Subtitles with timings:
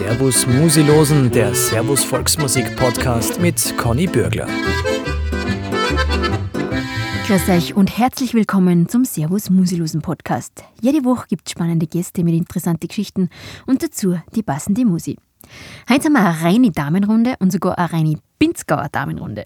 [0.00, 4.48] Servus Musilosen, der Servus Volksmusik Podcast mit Conny Bürgler.
[7.26, 10.64] Grüß euch und herzlich willkommen zum Servus Musilosen Podcast.
[10.80, 13.28] Jede Woche gibt es spannende Gäste mit interessanten Geschichten
[13.66, 15.18] und dazu die passende Musik.
[15.90, 19.44] Heute haben wir eine reine Damenrunde und sogar eine reine Pinzgauer Damenrunde.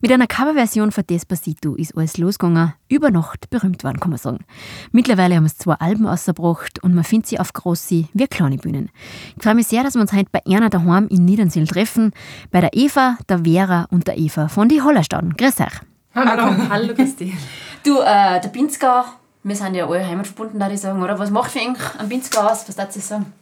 [0.00, 4.44] Mit einer Coverversion von Despacito ist alles losgegangen, über Nacht berühmt worden, kann man sagen.
[4.92, 8.90] Mittlerweile haben es zwei Alben ausgebracht und man findet sie auf große wie kleine Bühnen.
[9.36, 12.12] Ich freue mich sehr, dass wir uns heute bei Erna daheim in Niedernsil treffen,
[12.50, 15.36] bei der Eva, der Vera und der Eva von die Hollerstauden.
[15.36, 15.80] Grüß euch.
[16.14, 16.68] Hallo.
[16.70, 17.36] Hallo, Christi.
[17.84, 19.04] Du, äh, der Pinzgau,
[19.42, 21.18] wir sind ja alle heimatverbunden, da ich sagen, oder?
[21.18, 22.66] Was macht für eigentlich am Pinzgau aus?
[22.66, 23.32] Was darfst du sagen?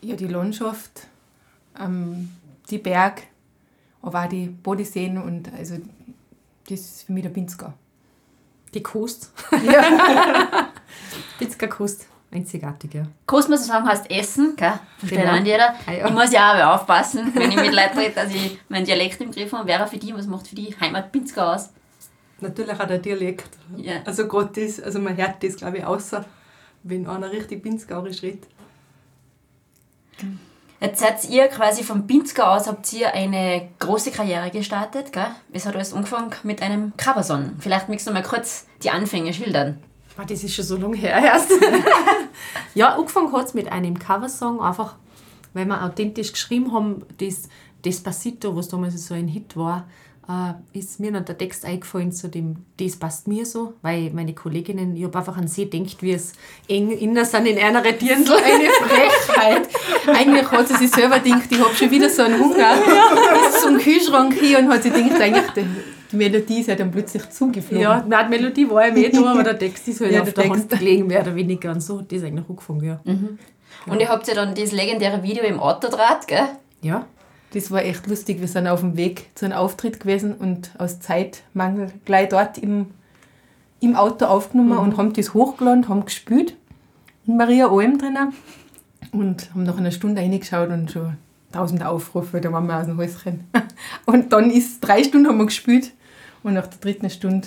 [0.00, 1.06] Ja, die Landschaft,
[1.78, 2.30] ähm,
[2.70, 3.22] die Berg,
[4.04, 5.76] aber auch die Bodyseen und also
[6.68, 7.72] das ist für mich der Pinzgau.
[8.72, 9.32] Die Kost.
[9.64, 10.72] Ja.
[11.38, 12.06] Pinzger Kost.
[12.30, 13.06] Einzigartig, ja.
[13.26, 14.72] Kost, muss ich sagen, heißt Essen, gell?
[14.98, 15.34] Versteht genau.
[15.34, 15.74] nicht jeder.
[15.86, 16.08] Ah, ja.
[16.08, 19.30] Ich muss ja auch aufpassen, wenn ich mit Leuten rede, dass ich meinen Dialekt im
[19.30, 19.68] Griff habe.
[19.68, 21.70] Wäre für die, was macht für die Heimat Pinzgau aus?
[22.40, 23.50] Natürlich auch der Dialekt.
[23.76, 24.02] Ja.
[24.04, 26.24] Also gerade das, also man hört das, glaube ich, außer
[26.82, 28.48] wenn einer richtig Pinzgauerisch redet.
[30.84, 35.28] Jetzt seid ihr quasi vom Pinzgau aus, habt ihr eine große Karriere gestartet, gell?
[35.50, 37.52] Es hat alles angefangen mit einem Coversong.
[37.58, 39.78] Vielleicht möchtest du mal kurz die Anfänge schildern.
[40.18, 41.50] Ah, das ist schon so lange her erst.
[42.74, 44.96] ja, angefangen hat es mit einem Coversong, einfach
[45.54, 47.48] weil wir authentisch geschrieben haben, das
[47.82, 49.88] Despacito, was damals so ein Hit war,
[50.28, 54.34] äh, ist mir dann der Text eingefallen zu dem Das passt mir so, weil meine
[54.34, 56.32] Kolleginnen, ich habe einfach an sie gedacht, wie es
[56.68, 58.32] eng innen sind in einer Dirndl.
[58.34, 59.68] Eine Frechheit.
[60.06, 62.74] eigentlich hat sie sich selber gedacht, ich habe schon wieder so einen Hunger.
[63.48, 65.66] Ist zum Kühlschrank hier und hat sie gedacht, eigentlich,
[66.10, 67.82] die Melodie ist ja dann plötzlich zugeflogen.
[67.82, 70.32] Ja, nein, die Melodie war ja mehr da, aber der Text ist halt ja, auf
[70.32, 71.72] der, der Hand gelegen, mehr oder weniger.
[71.72, 73.00] Und so hat das eigentlich angefangen, ja.
[73.04, 73.38] Mhm.
[73.86, 76.48] Und ihr habt ja dann das legendäre Video im Autodraht, gell?
[76.80, 77.06] Ja.
[77.54, 78.40] Das war echt lustig.
[78.40, 82.86] Wir sind auf dem Weg zu einem Auftritt gewesen und aus Zeitmangel gleich dort im,
[83.80, 84.78] im Auto aufgenommen mhm.
[84.78, 86.56] und haben das hochgeladen, haben gespielt.
[87.26, 88.34] In Maria Alm drinnen.
[89.12, 91.16] Und haben nach einer Stunde reingeschaut und schon
[91.52, 93.44] tausend Aufrufe, da waren wir aus dem Häuschen.
[94.06, 95.92] Und dann ist drei Stunden haben wir gespielt
[96.42, 97.46] und nach der dritten Stunde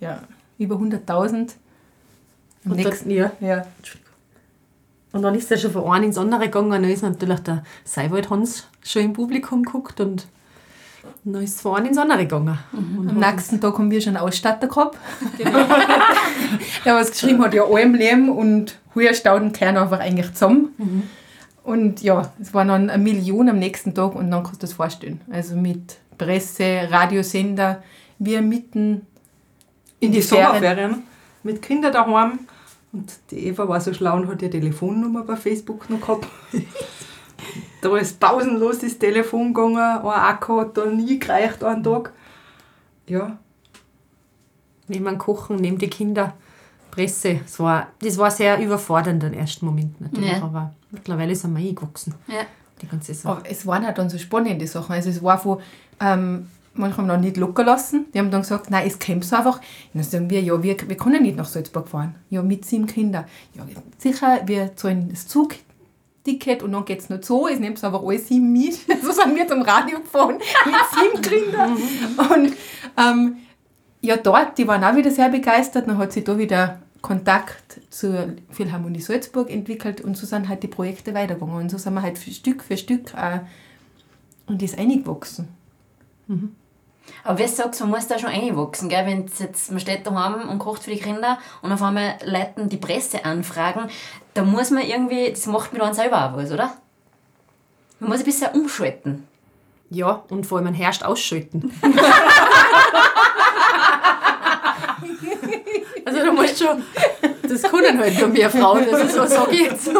[0.00, 0.22] ja,
[0.58, 1.50] über 100.000.
[2.64, 3.32] Am nächsten Jahr.
[3.40, 3.66] Ja.
[5.12, 6.70] Und dann ist er schon von einem ins andere gegangen.
[6.70, 10.26] Dann ist natürlich der Seiwald Hans schon im Publikum geguckt und
[11.24, 12.58] dann ist es von einem ins andere gegangen.
[12.72, 13.08] Mhm.
[13.08, 14.96] Am nächsten Tag haben wir schon einen Ausstatter gehabt.
[15.36, 15.52] Genau.
[16.84, 20.74] der was geschrieben hat, ja, allem Leben und Heuerstauden kehren einfach eigentlich zusammen.
[20.78, 21.02] Mhm.
[21.64, 24.74] Und ja, es waren dann eine Million am nächsten Tag und dann kannst du das
[24.74, 25.20] vorstellen.
[25.30, 27.82] Also mit Presse, Radiosender,
[28.18, 29.06] wir mitten
[30.00, 31.02] in, in die, die Sommerferien
[31.42, 32.40] mit Kindern daheim
[32.92, 36.26] und die Eva war so schlau und hat ihre Telefonnummer bei Facebook noch gehabt.
[37.82, 42.12] da ist pausenlos das Telefon gegangen, ein Akku hat da nie gereicht einen Tag.
[43.06, 43.36] Ja.
[44.88, 46.34] Neben Kochen, neben die Kinder,
[46.90, 47.40] Presse.
[47.42, 50.42] Das war, das war sehr überfordernd im ersten Moment natürlich, ja.
[50.42, 52.14] aber mittlerweile sind wir eingewachsen.
[52.28, 52.42] Ja.
[52.80, 53.38] Die ganze Sache.
[53.38, 54.92] Aber es waren halt dann so spannende Sachen.
[54.92, 55.58] Also es war von,
[56.00, 58.06] ähm, manche haben noch nicht locker lassen.
[58.14, 59.56] Die haben dann gesagt, nein, es kommt so einfach.
[59.56, 62.14] Und dann sagen wir, ja, wir, wir können nicht nach Salzburg fahren.
[62.30, 63.24] Ja, mit sieben Kindern.
[63.54, 63.64] Ja,
[63.98, 65.26] sicher, wir zahlen das
[66.24, 68.78] Zugticket und dann geht es noch so, es nimmt einfach alle sieben mit.
[69.02, 71.72] So sind wir zum Radio gefahren mit sieben Kindern.
[71.72, 72.52] und
[72.96, 73.36] ähm,
[74.00, 75.86] ja, dort, die waren auch wieder sehr begeistert.
[75.86, 80.68] Dann hat sich da wieder Kontakt zur Philharmonie Salzburg entwickelt und so sind halt die
[80.68, 81.56] Projekte weitergegangen.
[81.56, 83.40] Und so sind wir halt Stück für Stück äh,
[84.46, 85.48] und ist eingewachsen.
[86.26, 86.54] Mhm.
[87.24, 89.06] Aber wie du sagst, man muss da schon reinwachsen, gell?
[89.06, 92.76] Wenn jetzt, man steht daheim und kocht für die Kinder und auf einmal Leuten die
[92.76, 93.88] Presse anfragen,
[94.34, 96.76] da muss man irgendwie, das macht mir dann selber auch was, oder?
[98.00, 99.26] Man muss ein bisschen umschalten.
[99.90, 101.72] Ja, und vor allem ein Herrscht ausschalten.
[106.04, 106.82] also du musst schon,
[107.42, 109.88] das können halt nur mehr Frauen, das ist so, sag ich jetzt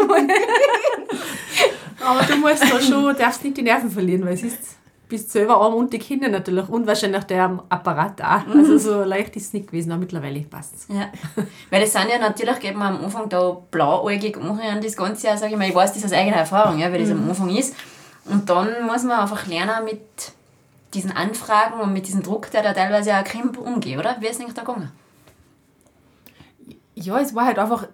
[2.05, 4.76] Aber du musst da schon, darfst nicht die Nerven verlieren, weil es ist
[5.12, 8.47] bist selber arm und die Kinder natürlich und wahrscheinlich der Apparat auch.
[8.47, 8.61] Mhm.
[8.61, 10.88] Also so leicht ist es nicht gewesen, aber mittlerweile passt es.
[10.88, 11.12] Ja.
[11.69, 15.37] Weil es sind ja natürlich, geht man am Anfang da blauäugig an das ganze Jahr,
[15.37, 17.29] sage ich mal, ich weiß das aus eigener Erfahrung, ja, weil das am mhm.
[17.29, 17.76] Anfang ist.
[18.25, 20.00] Und dann muss man einfach lernen mit
[20.94, 24.17] diesen Anfragen und mit diesem Druck, der da teilweise auch kommt, umgehen, oder?
[24.20, 24.91] Wie ist es eigentlich da gegangen?
[26.94, 27.87] Ja, es war halt einfach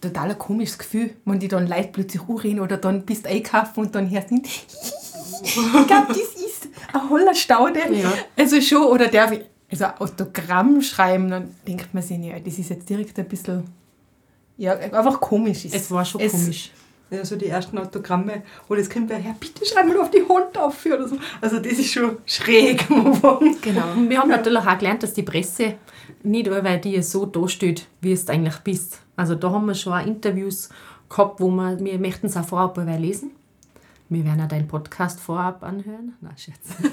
[0.00, 3.80] total ein komisches Gefühl, wenn die dann Leute plötzlich anreden oder dann bist du einkaufen
[3.80, 4.46] und dann hörst du nicht,
[5.42, 7.80] ich glaube, das ist ein holler Staude.
[7.92, 8.12] Ja.
[8.36, 12.58] Also schon, oder darf ich also ein Autogramm schreiben, dann denkt man sich, ja, das
[12.58, 13.64] ist jetzt direkt ein bisschen,
[14.56, 15.64] ja, einfach komisch.
[15.64, 16.70] Es war schon es, komisch.
[17.10, 20.56] Also die ersten Autogramme, wo das Kind wäre, ja, bitte schreib mal auf die Hand
[20.58, 21.16] auf oder so.
[21.40, 22.86] Also das ist schon schräg.
[22.88, 23.84] Genau.
[24.08, 25.74] Wir haben natürlich auch gelernt, dass die Presse
[26.22, 29.00] nicht weil die so dasteht, wie es eigentlich bist.
[29.16, 30.70] Also da haben wir schon auch Interviews
[31.08, 33.32] gehabt, wo wir, wir möchten es auch vorab lesen.
[34.08, 36.14] Wir werden auch deinen Podcast vorab anhören.
[36.20, 36.60] Na, Scherz.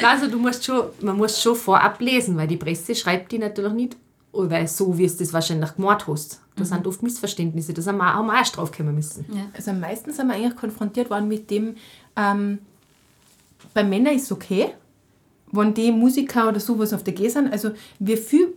[0.04, 3.72] also du musst schon, man muss schon vorab lesen, weil die Presse schreibt die natürlich
[3.72, 3.96] nicht,
[4.32, 6.40] weil so wie es das wahrscheinlich gemacht hast.
[6.56, 6.68] Da mhm.
[6.68, 9.24] sind oft Missverständnisse, da sind wir auch mal drauf kommen müssen.
[9.32, 9.42] Ja.
[9.54, 11.76] Also meistens sind wir eigentlich konfrontiert worden mit dem,
[12.16, 12.58] ähm,
[13.74, 14.74] bei Männern ist es okay,
[15.52, 17.52] wenn die Musiker oder sowas auf der G sind.
[17.52, 18.54] Also wie viel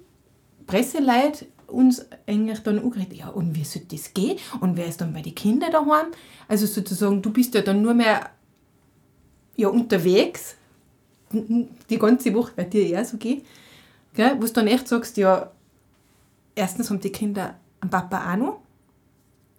[0.68, 4.38] Presseleute uns eigentlich dann angeredet, ja, und wie soll das gehen?
[4.62, 6.08] Und wer ist dann bei den Kindern daheim?
[6.48, 8.30] Also sozusagen, du bist ja dann nur mehr
[9.56, 10.56] ja, unterwegs,
[11.32, 13.46] die ganze Woche, bei dir eher so geht,
[14.14, 14.36] gell?
[14.38, 15.52] wo du dann echt sagst, ja,
[16.56, 18.60] erstens haben die Kinder einen Papa auch noch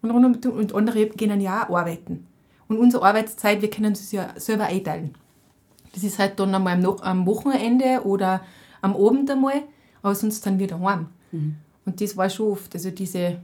[0.03, 2.27] und, andere gehen ja auch arbeiten.
[2.69, 5.15] Und unsere Arbeitszeit, wir können es ja selber einteilen.
[5.93, 8.43] Das ist halt dann einmal am Wochenende oder
[8.81, 9.63] am Abend einmal,
[10.03, 11.09] aber sonst dann wieder heim.
[11.33, 11.57] Mhm.
[11.87, 13.39] Und das war schon oft, also diese,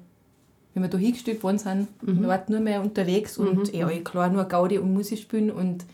[0.75, 2.21] wenn wir da hingestellt worden sind, mhm.
[2.23, 3.79] wir waren nur mehr unterwegs und mhm.
[3.79, 5.85] ja, klar, nur Gaudi und Musik spielen und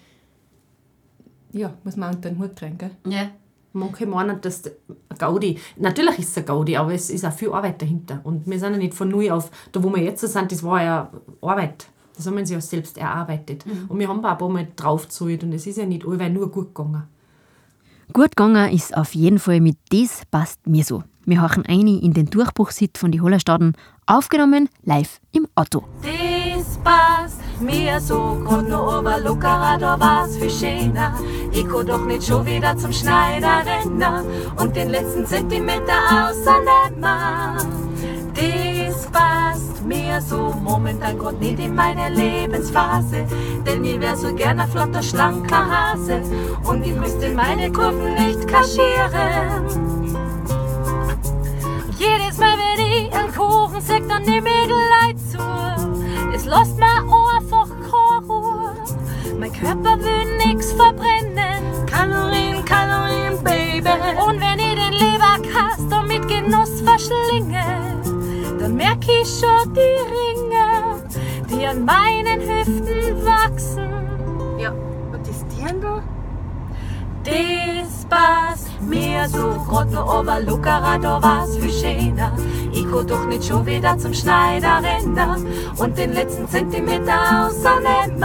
[1.52, 2.90] ja, muss man unter den Hut kriegen, gell?
[3.08, 3.31] Ja.
[3.72, 4.62] Manche meinen, dass
[5.19, 8.20] Gaudi, natürlich ist es ein Gaudi, aber es ist auch viel Arbeit dahinter.
[8.25, 10.82] Und wir sind ja nicht von null auf, da wo wir jetzt sind, das war
[10.82, 11.10] ja
[11.42, 11.87] Arbeit.
[12.16, 13.66] Das haben wir sich ja selbst erarbeitet.
[13.66, 13.84] Mhm.
[13.88, 16.50] Und wir haben auch ein paar Mal draufgezahlt und es ist ja nicht allweil nur
[16.50, 17.02] gut gegangen.
[18.12, 21.02] Gut gegangen ist auf jeden Fall mit Das passt mir so.
[21.28, 23.76] Wir hören eine in den Durchbruchshit von die Hollerstaden,
[24.06, 25.82] aufgenommen live im Auto.
[26.00, 31.19] Das passt mir so, kommt nur über Lockerer, da war's für schöner.
[31.50, 34.25] Ich kann doch nicht schon wieder zum Schneider rennen
[34.56, 37.02] und den letzten Zentimeter außernehmen.
[38.32, 43.26] Das passt mir so momentan grad nicht in meine Lebensphase,
[43.67, 46.23] denn ich wär so gerne flotter, schlanker Hase
[46.62, 49.95] und ich müsste meine Kurven nicht kaschieren.
[53.81, 55.38] Sag, dann nehm ich zu.
[56.34, 58.75] Es lässt mir einfach keine Ruhe.
[59.38, 61.87] Mein Körper will nix verbrennen.
[61.87, 63.88] Kalorien, Kalorien, Baby.
[64.26, 68.00] Und wenn ich den Leberkaster mit Genuss verschlinge,
[68.58, 71.02] dann merk ich schon die Ringe,
[71.50, 74.58] die an meinen Hüften wachsen.
[74.58, 74.73] Ja,
[75.11, 76.02] was ist die da?
[77.25, 82.32] Das passt mir so grad nur over Lucara, da war's für schöner.
[82.72, 85.46] Ich kann doch nicht schon wieder zum Schneider rennen
[85.78, 88.20] und den letzten Zentimeter außernehmen.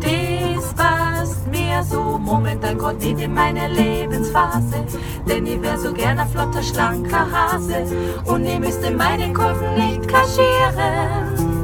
[0.00, 4.84] Das passt mir so momentan grad nicht in meine Lebensphase,
[5.28, 7.84] denn ich wär so gerne ein flotter, schlanker Hase
[8.24, 11.56] und ich müsste meine Kurven nicht kaschieren.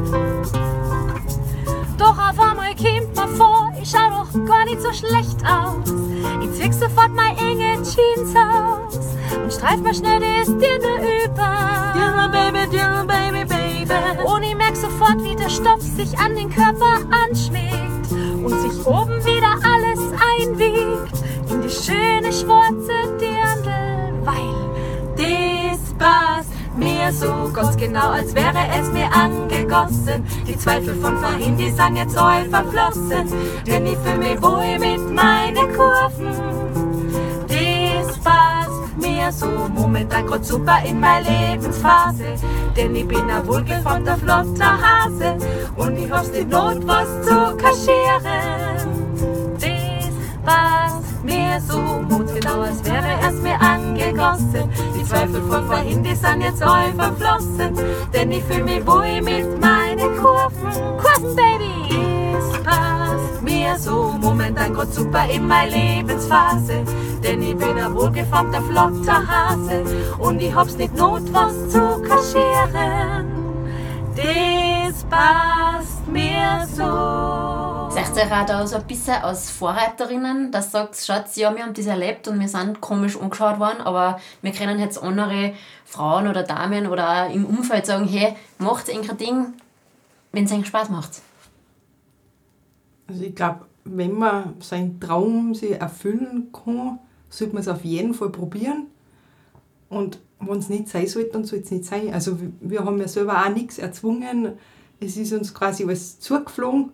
[1.99, 6.12] Doch auf einmal kommt mir vor, ich schau doch gar nicht so schlecht aus.
[6.43, 8.99] Ich zieh sofort meine enge Jeans aus
[9.43, 11.93] und streif mir schnell das Dirne über.
[11.95, 14.25] Dirne, Baby, Dirne, Baby, Baby.
[14.25, 18.13] Und ich merk sofort, wie der Stoff sich an den Körper anschmiegt
[18.45, 19.32] und sich oben wieder
[27.13, 30.25] so ganz genau, als wäre es mir angegossen.
[30.47, 33.33] Die Zweifel von vorhin, die sind jetzt all verflossen,
[33.67, 36.33] denn ich fühl mich wohl mit meinen Kurven.
[37.49, 42.35] Das passt mir so momentan grad super in meine Lebensphase,
[42.77, 45.37] denn ich bin ein wohlgeformter, flotter Hase
[45.77, 49.02] und ich hab's nicht not, was zu kaschieren.
[50.45, 54.69] Passt mir so mutgenau, als wäre es mir angegossen.
[54.99, 57.79] Die Zweifel von vorhin, die sind jetzt all verflossen,
[58.13, 60.73] denn ich fühl mich wohl mit meinen Kurven.
[60.99, 62.37] Kurven, Baby!
[62.37, 66.83] Es passt mir so momentan grad super in meine Lebensphase,
[67.23, 69.85] denn ich bin ein wohlgeformter, flotter Hase
[70.19, 73.27] und ich hab's nicht not, was zu kaschieren.
[74.17, 77.91] Das passt mir so.
[77.95, 81.75] Seid ihr auch da so ein bisschen als Vorreiterinnen, dass sagt, schaut, ja, wir haben
[81.75, 85.53] das erlebt und wir sind komisch angeschaut worden, aber wir können jetzt andere
[85.85, 89.55] Frauen oder Damen oder auch im Umfeld sagen, hey, macht ein Ding,
[90.33, 91.21] wenn es euch Spaß macht.
[93.09, 98.15] Also ich glaube, wenn man seinen Traum sich erfüllen kann, sollte man es auf jeden
[98.15, 98.87] Fall probieren.
[99.89, 102.13] Und wenn es nicht sein sollte, dann soll es nicht sein.
[102.15, 104.53] Also wir haben ja selber auch nichts erzwungen.
[105.03, 106.91] Es ist uns quasi alles zugeflogen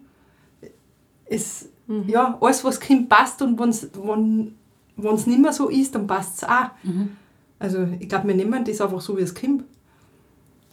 [1.29, 2.09] es, mhm.
[2.09, 6.39] ja, alles, was Kind passt und wenn's, wenn es nicht mehr so ist, dann passt
[6.39, 6.71] es auch.
[6.83, 7.11] Mhm.
[7.59, 9.65] Also ich glaube, wir nehmen das einfach so, wie es kommt.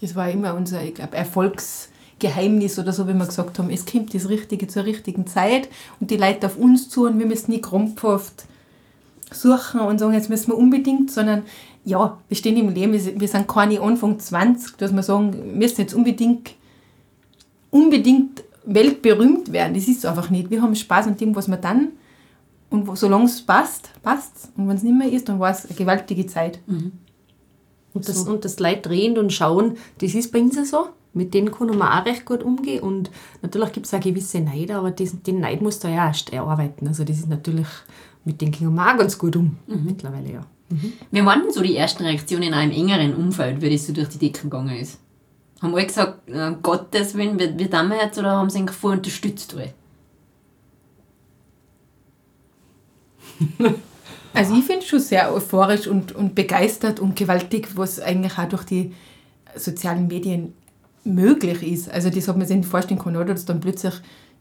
[0.01, 4.13] Das war immer unser, ich glaube, Erfolgsgeheimnis oder so, wie wir gesagt haben, es kommt
[4.13, 7.63] das Richtige zur richtigen Zeit und die Leute auf uns zu und wir müssen nicht
[7.63, 8.45] krampfhaft
[9.31, 11.43] suchen und sagen, jetzt müssen wir unbedingt, sondern
[11.83, 15.81] ja, wir stehen im Leben, wir sind keine Anfang 20, dass wir sagen, wir müssen
[15.81, 16.51] jetzt unbedingt,
[17.75, 19.73] unbedingt weltberühmt werden.
[19.73, 20.49] Das ist es einfach nicht.
[20.49, 21.89] Wir haben Spaß an dem, was wir dann
[22.69, 25.75] und solange es passt, passt Und wenn es nicht mehr ist, dann war es eine
[25.75, 26.59] gewaltige Zeit.
[26.67, 26.93] Mhm.
[27.93, 28.31] Und, das, so.
[28.31, 30.87] und das Leid drehen und schauen, das ist bei uns so.
[31.13, 32.81] Mit denen können wir auch recht gut umgehen.
[32.81, 33.09] Und
[33.41, 36.87] natürlich gibt es auch gewisse Neid, aber das, den Neid muss da ja erst erarbeiten.
[36.87, 37.67] Also das ist natürlich,
[38.25, 39.57] mit denen gehen wir auch ganz gut um.
[39.67, 39.85] Mhm.
[39.85, 40.41] Mittlerweile, ja.
[40.69, 40.93] Mhm.
[41.11, 44.09] Wie waren denn so die ersten Reaktionen in einem engeren Umfeld, wie das so durch
[44.09, 44.99] die Decken gegangen ist?
[45.61, 48.67] Haben alle gesagt, äh, Gottes Willen, wie, wie tun wir jetzt, oder haben sie ihn
[48.67, 49.55] voll unterstützt?
[49.55, 49.73] Alle?
[54.35, 58.49] Also ich finde es schon sehr euphorisch und, und begeistert und gewaltig, was eigentlich auch
[58.49, 58.91] durch die
[59.55, 60.53] sozialen Medien
[61.05, 61.89] möglich ist.
[61.89, 63.33] Also das hat man sich nicht vorstellen können, oder?
[63.33, 63.93] Dass dann plötzlich,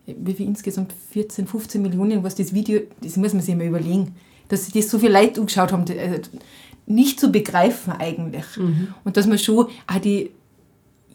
[0.07, 4.17] wie viel insgesamt, 14, 15 Millionen, was das Video, das muss man sich mal überlegen,
[4.49, 6.31] dass sich das so viele Leute angeschaut haben, also
[6.87, 8.45] nicht zu begreifen eigentlich.
[8.57, 8.89] Mhm.
[9.05, 10.33] Und dass man schon auch die,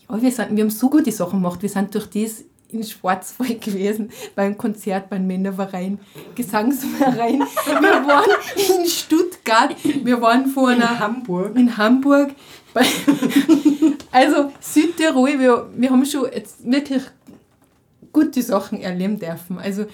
[0.09, 3.61] ja, wir, sind, wir haben so gute Sachen gemacht, wir sind durch das in Schwarzwald
[3.61, 5.99] gewesen, beim Konzert beim Männerverein,
[6.35, 7.39] Gesangsverein.
[7.39, 10.91] Wir waren in Stuttgart, wir waren vor einer...
[10.91, 11.55] In Hamburg.
[11.55, 12.35] In Hamburg.
[14.11, 17.03] also Südtirol, wir, wir haben schon jetzt wirklich
[18.13, 19.57] gute Sachen erleben dürfen.
[19.57, 19.85] Also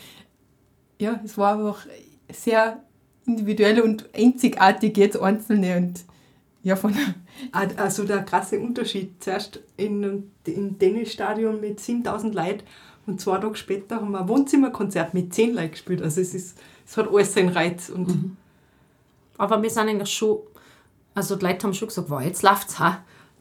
[1.00, 1.86] ja, es war einfach
[2.32, 2.84] sehr
[3.26, 6.04] individuell und einzigartig jetzt Einzelne und
[6.66, 6.96] ja, von
[7.78, 9.24] also der krasse Unterschied.
[9.24, 12.64] Zuerst in, im Tennisstadion mit 7000 Leuten
[13.06, 16.02] und zwei Tage später haben wir ein Wohnzimmerkonzert mit 10 Leuten gespielt.
[16.02, 17.90] Also es, ist, es hat alles seinen Reiz.
[17.90, 18.38] Und mhm.
[19.38, 20.40] Aber wir sind eigentlich schon,
[21.14, 22.78] also die Leute haben schon gesagt, wow, jetzt läuft es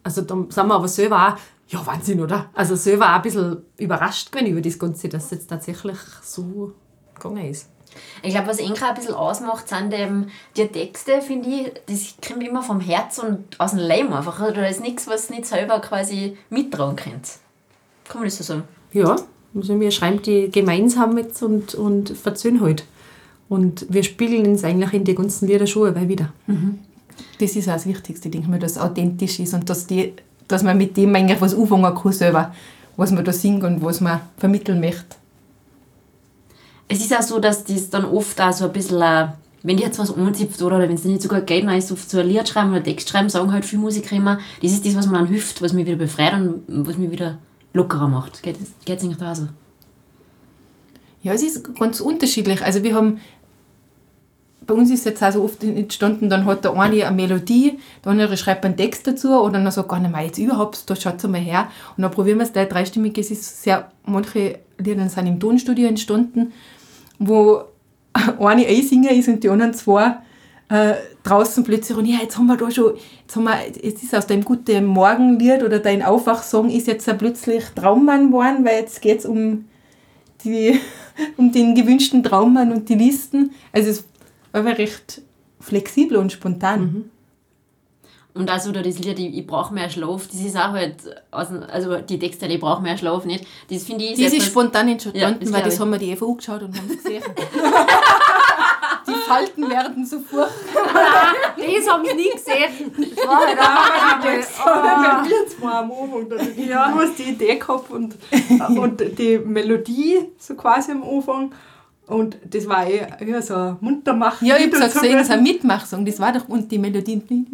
[0.03, 1.39] Also da sind wir aber selber auch,
[1.69, 2.51] ja Wahnsinn, oder?
[2.53, 6.75] Also selber auch ein bisschen überrascht gewesen über das Ganze, dass es jetzt tatsächlich so
[7.15, 7.71] gegangen ist.
[8.23, 12.43] Ich glaube, was Enka ein bisschen ausmacht, sind eben die Texte, finde ich, das kommt
[12.43, 14.41] immer vom Herz und aus dem Leim einfach.
[14.41, 17.29] Oder da ist nichts, was nicht selber quasi mittragen könnt.
[18.09, 18.65] Kann man das so sagen?
[18.93, 19.17] Ja,
[19.55, 22.85] also wir schreiben die gemeinsam mit und, und verzöhnen halt.
[23.49, 26.33] Und wir spiegeln es eigentlich in die ganzen Lieder schon weil wieder.
[26.47, 26.81] Mhm.
[27.39, 30.15] Das ist auch das Wichtigste, denke ich mir, dass es authentisch ist und dass, die,
[30.49, 32.55] dass man mit dem eigentlich was anfangen kann selber,
[32.97, 35.17] was man da singt und was man vermitteln möchte
[36.89, 39.29] es ist auch so, dass das dann oft auch so ein bisschen, äh,
[39.63, 42.09] wenn die jetzt was anzipft oder wenn es nicht so gut geht, dann ist oft
[42.09, 44.97] so ein Lied schreiben oder Text schreiben, sagen halt viele Musiker immer, das ist das,
[44.97, 47.39] was mir dann hilft, was mich wieder befreit und was mich wieder
[47.73, 48.43] lockerer macht.
[48.43, 49.49] Geht es eigentlich da so?
[51.23, 52.63] Ja, es ist ganz unterschiedlich.
[52.63, 53.19] Also wir haben
[54.67, 58.13] bei uns ist jetzt auch so oft entstanden, dann hat der eine eine Melodie, der
[58.13, 61.41] andere schreibt einen Text dazu oder dann sagt einer, jetzt überhaupt, da schaut es mal
[61.41, 61.69] her.
[61.97, 63.17] Und dann probieren wir es gleich dreistimmig.
[63.19, 66.53] Es ist sehr, manche Lieder sind im Tonstudio entstanden
[67.19, 67.65] wo
[68.41, 70.17] eine Einsinger ist und die anderen zwei
[70.69, 74.15] äh, draußen plötzlich und ja, jetzt haben wir da schon, jetzt haben wir, jetzt ist
[74.15, 79.21] aus deinem guten Morgenlied oder dein Aufwachsong ist jetzt plötzlich Traummann geworden, weil jetzt geht
[79.21, 79.67] es um,
[81.37, 83.53] um den gewünschten Traummann und die Listen.
[83.73, 84.05] Also es
[84.53, 85.23] war recht
[85.61, 86.81] flexibel und spontan.
[86.81, 87.11] Mhm.
[88.35, 90.97] Und also da das Lied, ich, ich brauche mehr Schlaf, das ist auch halt,
[91.31, 94.21] also die Texte, ich brauche mehr Schlaf nicht, das finde ich...
[94.21, 96.97] Das ist spontan entstanden, ja, weil das haben wir die Eva angeschaut und haben es
[96.97, 97.23] gesehen.
[99.07, 100.89] die Falten werden so furchtbar.
[101.57, 103.15] das haben sie nie gesehen.
[103.17, 105.29] Das war halt auch oh.
[105.29, 108.17] wir zwei am Anfang, du hast die Idee gehabt und,
[108.77, 111.53] und die Melodie so quasi am Anfang
[112.07, 114.43] und das war eher, eher so ein Muntermach.
[114.43, 116.05] Ja, ich habe es gesehen, ist eine Mitmachsong.
[116.05, 117.23] Das war doch, und die Melodie.
[117.29, 117.51] Und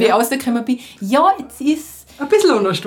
[0.00, 0.14] wie ja.
[0.14, 2.06] rausgekommen bin, ja, jetzt ist.
[2.18, 2.80] Ein bisschen anders.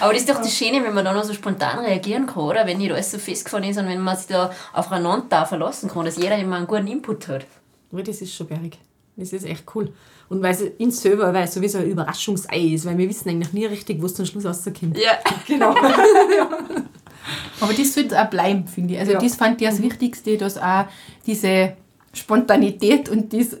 [0.00, 2.66] Aber das ist doch das Schöne, wenn man da noch so spontan reagieren kann, oder?
[2.66, 6.16] Wenn nicht alles so festgefahren ist und wenn man sich da aufeinander verlassen kann, dass
[6.16, 7.44] jeder immer einen guten Input hat.
[7.92, 8.78] Ja, das ist schon berg.
[9.20, 9.92] Das ist echt cool.
[10.28, 13.52] Und weil es in selber, weil es sowieso ein Überraschungsei ist, weil wir wissen eigentlich
[13.52, 14.96] nie richtig, wo es zum Schluss rauskommt.
[14.96, 15.12] Ja,
[15.46, 15.74] genau.
[17.60, 19.00] Aber das sollte auch bleiben, finde ich.
[19.00, 19.18] Also ja.
[19.18, 19.84] das fand ich das mhm.
[19.84, 20.86] Wichtigste, dass auch
[21.26, 21.74] diese
[22.12, 23.56] Spontanität und das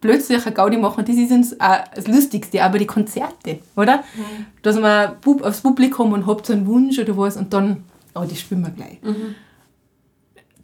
[0.00, 3.98] plötzlich eine Gaudi machen, das ist uns auch das Lustigste, aber die Konzerte, oder?
[4.14, 4.46] Mhm.
[4.62, 7.84] Dass man aufs Publikum und habt so einen Wunsch oder was und dann,
[8.14, 9.02] oh, das spielen wir gleich.
[9.02, 9.34] Mhm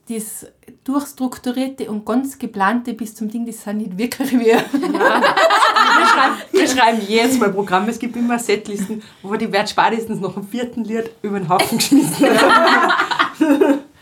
[0.08, 0.46] das
[0.84, 4.56] durchstrukturierte und ganz geplante bis zum Ding, das sind nicht wirklich wir.
[4.56, 4.64] Ja.
[4.72, 10.20] wir, schreiben, wir schreiben jedes Mal Programm, es gibt immer Setlisten, wo die wird spätestens
[10.20, 12.26] noch im vierten Lied über den Haufen geschmissen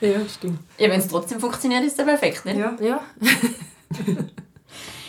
[0.00, 0.58] Ja, stimmt.
[0.78, 2.58] Ja, wenn es trotzdem funktioniert, ist es perfekt, ne?
[2.58, 2.76] Ja.
[2.80, 3.00] ja.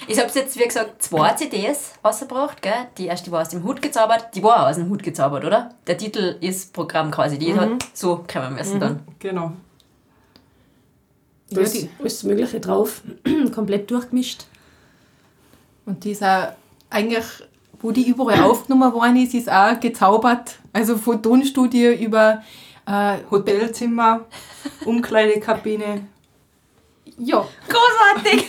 [0.07, 2.61] Ich habe jetzt, wie gesagt, zwei CDs rausgebracht.
[2.61, 2.73] Gell?
[2.97, 5.69] Die erste war aus dem Hut gezaubert, die war auch aus dem Hut gezaubert, oder?
[5.87, 8.99] Der Titel ist Programm quasi, die hat so kommen müssen dann.
[9.19, 9.53] Genau.
[11.53, 13.01] Da ist alles Mögliche drauf,
[13.53, 14.45] komplett durchgemischt.
[15.85, 16.55] Und dieser
[16.89, 17.25] eigentlich,
[17.81, 20.55] wo die überall aufgenommen worden ist, ist auch gezaubert.
[20.71, 22.43] Also von Tonstudio über
[22.85, 24.25] äh, Hotelzimmer,
[24.85, 26.07] Umkleidekabine.
[27.17, 28.47] ja, Großartig!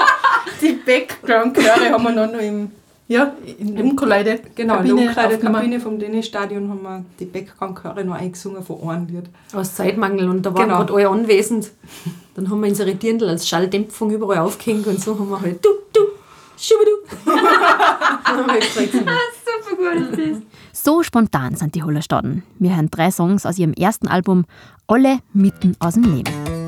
[0.60, 2.70] die Background-Chöre haben wir noch, noch im,
[3.08, 4.40] ja, in der Umkleide.
[4.54, 4.94] Genau, in der.
[4.94, 9.24] Umkleidekabine vom Tennisstadion haben wir die Background-Chöre noch eingesungen von einem Lied.
[9.52, 10.78] Aus Zeitmangel und da waren Genau.
[10.78, 11.70] gerade alle anwesend.
[12.34, 15.68] Dann haben wir unsere Dirndl als Schalldämpfung überall aufgehängt und so haben wir halt du,
[15.92, 16.00] du,
[16.58, 16.90] schubidu.
[18.24, 20.40] Dann haben wir gesagt, so,
[20.72, 22.42] So spontan sind die Hollerstaden.
[22.58, 24.44] Wir hören drei Songs aus ihrem ersten Album,
[24.86, 26.63] alle mitten aus dem Leben.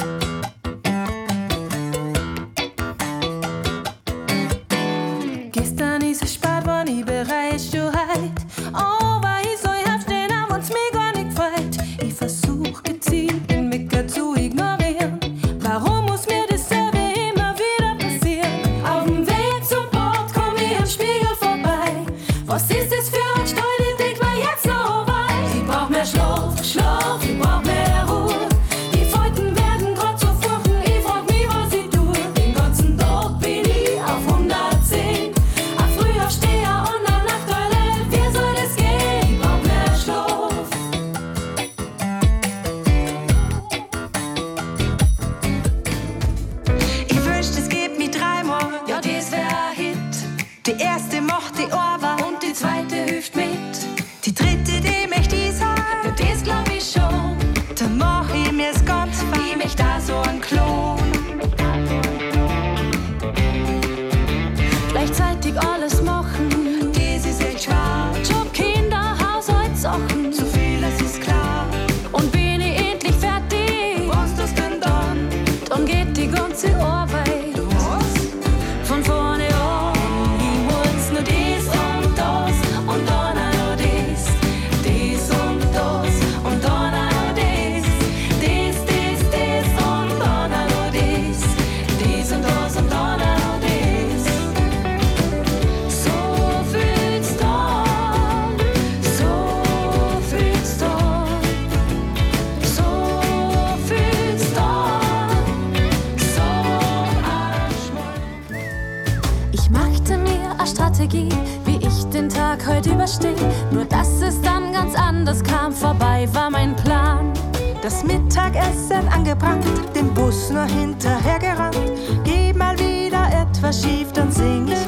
[121.47, 122.25] Hinterhergerannt.
[122.25, 124.85] Geht mal wieder etwas schief, dann sing ich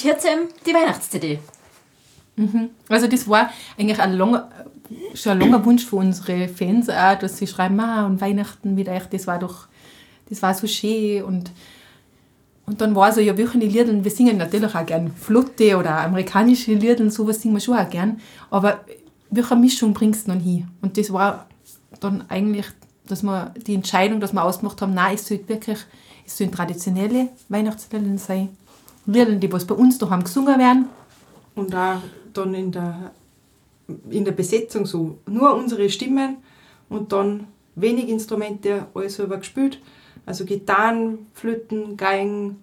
[0.00, 1.38] Und jetzt ähm, die Weihnachts-CD.
[2.88, 4.48] Also das war eigentlich ein langer,
[5.12, 8.88] schon ein langer Wunsch für unsere Fans auch, dass sie schreiben, ah, und Weihnachten mit
[8.88, 9.66] euch, das war doch,
[10.30, 11.50] das war so schön und
[12.66, 16.72] und dann war so, ja, welche Lieder, wir singen natürlich auch gern Flotte oder amerikanische
[16.72, 18.84] Lieder und sowas singen wir schon auch gern, aber
[19.28, 20.68] welche Mischung bringst du dann hin?
[20.80, 21.46] Und das war
[21.98, 22.66] dann eigentlich,
[23.08, 25.78] dass wir die Entscheidung, dass wir ausgemacht haben, nein, es soll wirklich,
[26.24, 28.50] es sollen traditionelle Weihnachtslieder sein,
[29.06, 30.86] Lieder, die was bei uns daheim gesungen werden,
[31.54, 31.98] Und auch
[32.32, 33.12] dann in der,
[34.08, 36.36] in der Besetzung so nur unsere Stimmen
[36.88, 39.80] und dann wenig Instrumente, alles selber gespielt.
[40.26, 42.62] Also Gitarren, Flöten, Geigen,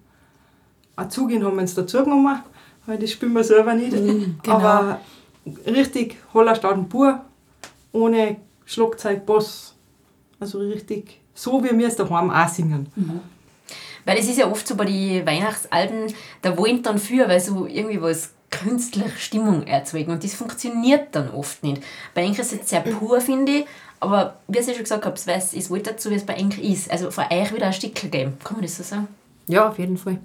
[0.96, 2.40] Azugin haben wir uns dazu genommen,
[2.86, 3.92] weil das spielen wir selber nicht.
[3.92, 4.38] genau.
[4.44, 5.00] Aber
[5.66, 7.20] richtig Hollerstaden pur,
[7.92, 9.74] ohne Schlagzeug, Bass.
[10.40, 12.86] Also richtig so, wie wir es daheim auch singen.
[14.08, 17.66] Weil es ist ja oft so bei den Weihnachtsalben, da wollen dann für, weil so
[17.66, 21.82] irgendwie was künstlich Stimmung erzeugen und das funktioniert dann oft nicht.
[22.14, 23.66] Bei Enkel ist es sehr pur, finde ich,
[24.00, 26.90] aber wie ich schon gesagt habe, es ist wohl dazu, wie es bei Enkel ist.
[26.90, 29.08] Also von euch wieder ein Stückchen geben, kann man das so sagen?
[29.46, 30.18] Ja, auf jeden Fall.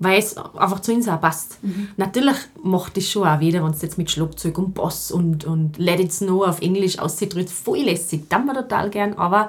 [0.00, 1.60] Weil es einfach zu uns auch passt.
[1.96, 5.78] Natürlich macht es schon auch wieder, wenn es jetzt mit Schlagzeug und Bass und, und
[5.78, 8.28] Let It Snow auf Englisch aussieht, voll lässig.
[8.28, 9.14] Das wir total gern.
[9.14, 9.48] Aber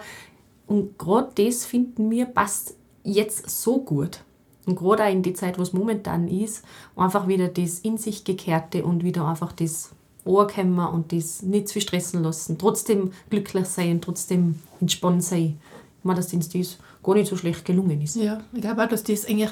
[0.65, 2.78] und gerade das finden wir passt
[3.13, 4.23] jetzt so gut.
[4.65, 6.63] Und gerade auch in die Zeit, wo es momentan ist,
[6.95, 9.91] einfach wieder das in sich gekehrte und wieder einfach das
[10.25, 12.57] ankommen und das nicht zu stressen lassen.
[12.57, 15.59] Trotzdem glücklich sein, trotzdem entspannt sein.
[15.97, 18.15] Ich meine, dass uns das gar nicht so schlecht gelungen ist.
[18.15, 19.51] Ja, ich glaube auch, dass das eigentlich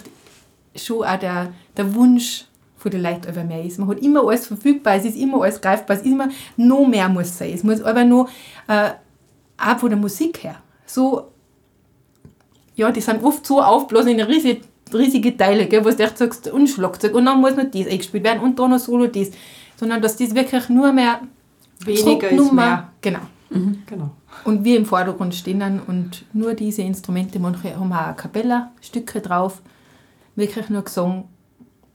[0.76, 2.46] schon auch der, der Wunsch
[2.78, 3.80] von den Leuten über mehr ist.
[3.80, 7.10] Man hat immer alles verfügbar, es ist immer alles greifbar, es ist immer noch mehr
[7.10, 7.54] muss sein.
[7.54, 8.30] Es muss aber noch,
[8.68, 8.92] äh,
[9.58, 11.30] auch von der Musik her, so,
[12.78, 14.62] ja, die sind oft so aufblasen in riesige,
[14.94, 18.24] riesige Teile, gell, wo du echt sagst, und Schlagzeug, und dann muss noch das eingespielt
[18.24, 19.32] werden, und dann noch Solo das.
[19.76, 21.22] Sondern, dass das wirklich nur mehr
[21.82, 22.90] Weniger ist mehr.
[23.02, 23.20] Genau.
[23.50, 24.12] Genau.
[24.44, 29.62] Und wir im Vordergrund stehen dann und nur diese Instrumente, manche haben auch Kapella-Stücke drauf,
[30.36, 31.26] wirklich nur Gesang.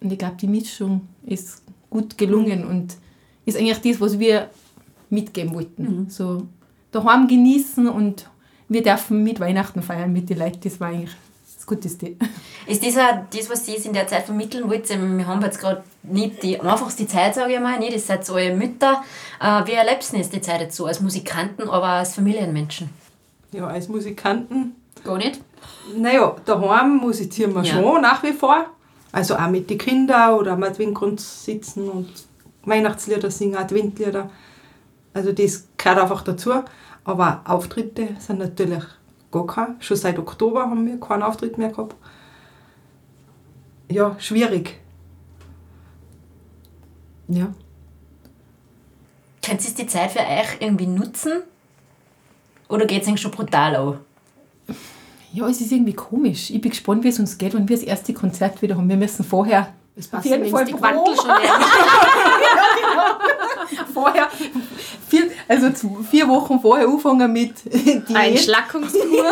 [0.00, 2.96] Und ich glaube, die Mischung ist gut gelungen und
[3.44, 4.48] ist eigentlich das, was wir
[5.10, 6.06] mitgeben wollten.
[6.08, 6.46] So
[6.90, 8.28] daheim genießen und
[8.72, 11.10] wir dürfen mit Weihnachten feiern mit den Leuten, das war eigentlich
[11.56, 12.16] das Guteste.
[12.66, 15.16] Ist das auch das, was Sie in der Zeit vermitteln wollten?
[15.18, 17.92] Wir haben jetzt gerade nicht die einfachste Zeit, sage ich mal, nicht?
[17.92, 19.02] Ihr seid so eure Mütter.
[19.40, 22.90] Äh, wie erlebst du jetzt die Zeit jetzt so als Musikanten, aber auch als Familienmenschen?
[23.52, 25.40] Ja, als Musikanten, Gar nicht?
[25.96, 27.74] naja, daheim musizieren wir Ja.
[27.74, 28.66] schon nach wie vor.
[29.12, 32.08] Also auch mit den Kindern oder am Adventgrund sitzen und
[32.64, 34.30] Weihnachtslieder singen, Adventlieder.
[35.14, 36.52] Also das gehört einfach dazu.
[37.04, 38.84] Aber Auftritte sind natürlich
[39.30, 39.76] gar keine.
[39.80, 41.96] Schon seit Oktober haben wir keinen Auftritt mehr gehabt.
[43.90, 44.80] Ja, schwierig.
[47.28, 47.52] Ja.
[49.44, 51.42] Könnt ihr die Zeit für euch irgendwie nutzen?
[52.68, 53.98] Oder geht es eigentlich schon brutal an?
[55.32, 56.50] Ja, es ist irgendwie komisch.
[56.50, 58.88] Ich bin gespannt, wie es uns geht, wenn wir das erste Konzert wieder haben.
[58.88, 60.72] Wir müssen vorher Es Auf passen jeden uns Fall die.
[60.72, 61.60] Quantel schon her.
[63.92, 64.28] vorher,
[65.08, 65.68] vier, also
[66.10, 69.02] vier Wochen vorher anfangen mit Diät Einschlackungskur.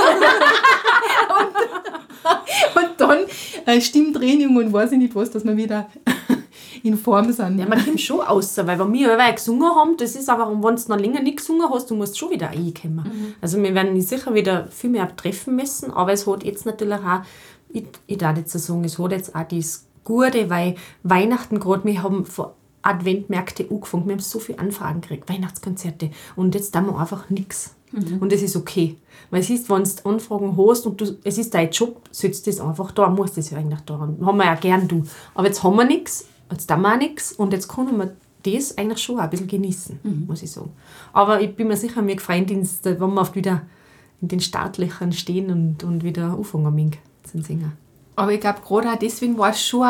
[2.74, 3.20] und dann
[3.64, 5.88] äh, Stimmtraining und weiß ich nicht was, dass wir wieder
[6.82, 7.58] in Form sind.
[7.58, 10.76] Ja, man kommt schon raus, weil wenn wir alle gesungen haben, das ist aber, wenn
[10.76, 13.34] du noch länger nicht gesungen hast, du musst schon wieder reinkommen.
[13.40, 17.22] Also wir werden sicher wieder viel mehr treffen müssen, aber es hat jetzt natürlich auch,
[17.72, 21.84] ich, ich darf jetzt so sagen, es hat jetzt auch das Gute, weil Weihnachten gerade,
[21.84, 26.86] wir haben vor Adventmärkte angefangen, wir haben so viele Anfragen gekriegt, Weihnachtskonzerte und jetzt tun
[26.86, 27.76] wir einfach nichts.
[28.20, 28.96] Und das ist okay.
[29.30, 32.60] Weil es ist, wenn du Anfragen hast und du, es ist dein Job, sitzt das
[32.60, 34.24] einfach da, musst das ja eigentlich da haben.
[34.24, 35.04] Haben wir ja gern du.
[35.34, 38.78] Aber jetzt haben wir nichts, jetzt tun wir auch nichts und jetzt können wir das
[38.78, 40.70] eigentlich schon ein bisschen genießen, muss ich sagen.
[41.12, 43.62] Aber ich bin mir sicher, freuen uns, wenn wir oft wieder
[44.20, 47.72] in den Startlöchern stehen und, und wieder anfangen mit zu singen.
[48.20, 49.86] Aber ich glaube, gerade deswegen war es schon,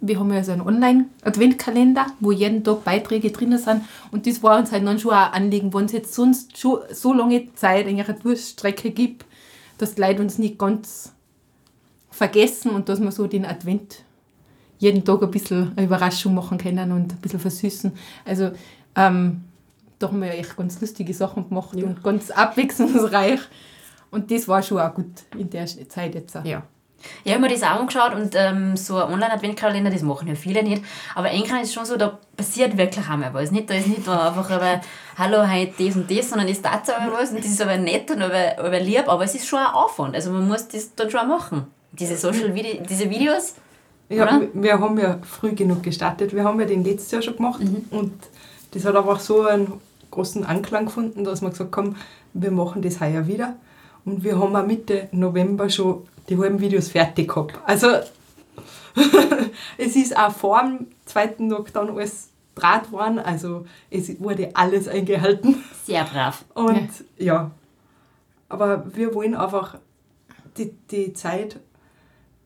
[0.00, 3.82] wir haben ja so einen Online-Adventkalender, wo jeden Tag Beiträge drin sind.
[4.12, 7.12] Und das war uns halt dann schon ein Anliegen, wenn es jetzt sonst schon so
[7.12, 9.26] lange Zeit eigentlich eine Durststrecke gibt,
[9.78, 11.12] dass die Leute uns nicht ganz
[12.12, 14.04] vergessen und dass wir so den Advent
[14.78, 17.90] jeden Tag ein bisschen eine Überraschung machen können und ein bisschen versüßen.
[18.24, 18.52] Also
[18.94, 19.42] ähm,
[19.98, 23.40] da haben wir ja echt ganz lustige Sachen gemacht und ganz abwechslungsreich.
[24.12, 26.36] Und das war schon auch gut in der Zeit jetzt.
[26.36, 26.44] auch.
[26.44, 26.62] Ja.
[27.24, 30.62] Ich habe mir das auch angeschaut und ähm, so ein Online-Adventkalender, das machen ja viele
[30.62, 30.82] nicht.
[31.14, 33.50] Aber eigentlich ist es schon so, da passiert wirklich einmal was.
[33.50, 34.80] Nicht, da ist nicht nur einfach aber,
[35.16, 38.22] hallo, heute das und das, sondern es tatsächlich was und das ist aber nett und
[38.22, 40.14] aber, aber lieb, aber es ist schon ein Aufwand.
[40.14, 41.66] Also man muss das dann schon machen.
[41.92, 43.54] Diese Social Vide diese Videos.
[44.08, 46.34] Ja, wir- wir haben ja früh genug gestartet.
[46.34, 48.12] Wir haben ja den letztes Jahr schon gemacht und
[48.72, 51.96] das hat einfach so einen großen Anklang gefunden, dass wir gesagt haben,
[52.34, 53.54] wir machen das heuer wieder.
[54.04, 57.58] Und wir haben auch Mitte November schon die halben Videos fertig gehabt.
[57.64, 57.88] Also
[59.78, 65.64] es ist auch vor dem zweiten Lockdown alles Draht worden, also es wurde alles eingehalten.
[65.84, 66.44] Sehr brav.
[66.54, 66.88] Und
[67.18, 67.50] ja.
[68.48, 69.78] aber wir wollen einfach
[70.56, 71.58] die, die Zeit,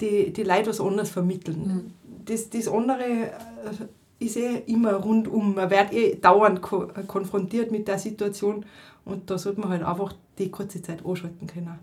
[0.01, 1.93] die, die Leute was anderes vermitteln.
[2.25, 5.55] Das, das andere äh, ist eh immer rundum.
[5.57, 8.65] Man wird eh dauernd ko konfrontiert mit der Situation
[9.05, 11.79] und da sollte man halt einfach die kurze Zeit anschalten können.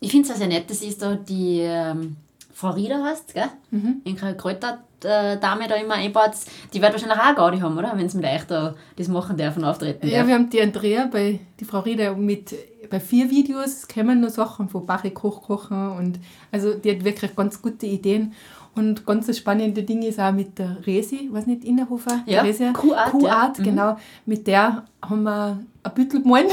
[0.00, 2.16] Ich finde es auch sehr nett, dass ist da die ähm,
[2.52, 3.48] Frau Rieder heißt, gell?
[3.70, 4.02] Mhm.
[4.04, 6.32] In Kräuter-Dame da immer einbaut.
[6.72, 7.92] Die wird wahrscheinlich auch eine Gaudi haben, oder?
[7.96, 10.28] Wenn sie mit euch da das machen dürfen, auftreten Ja, dürfen.
[10.28, 12.54] wir haben die Andrea bei die Frau Rieder mit
[12.88, 16.20] bei vier Videos kommen nur Sachen von Bache Koch kochen und
[16.52, 18.32] also die hat wirklich ganz gute Ideen
[18.76, 22.72] und ganz das spannende Ding ist auch mit der Resi, weiß nicht Innerhofer, Ja, Resi,
[22.72, 23.62] Kuhart, Kuhart ja.
[23.64, 23.68] Mhm.
[23.68, 26.50] genau, mit der haben wir ein Büttel gemalt,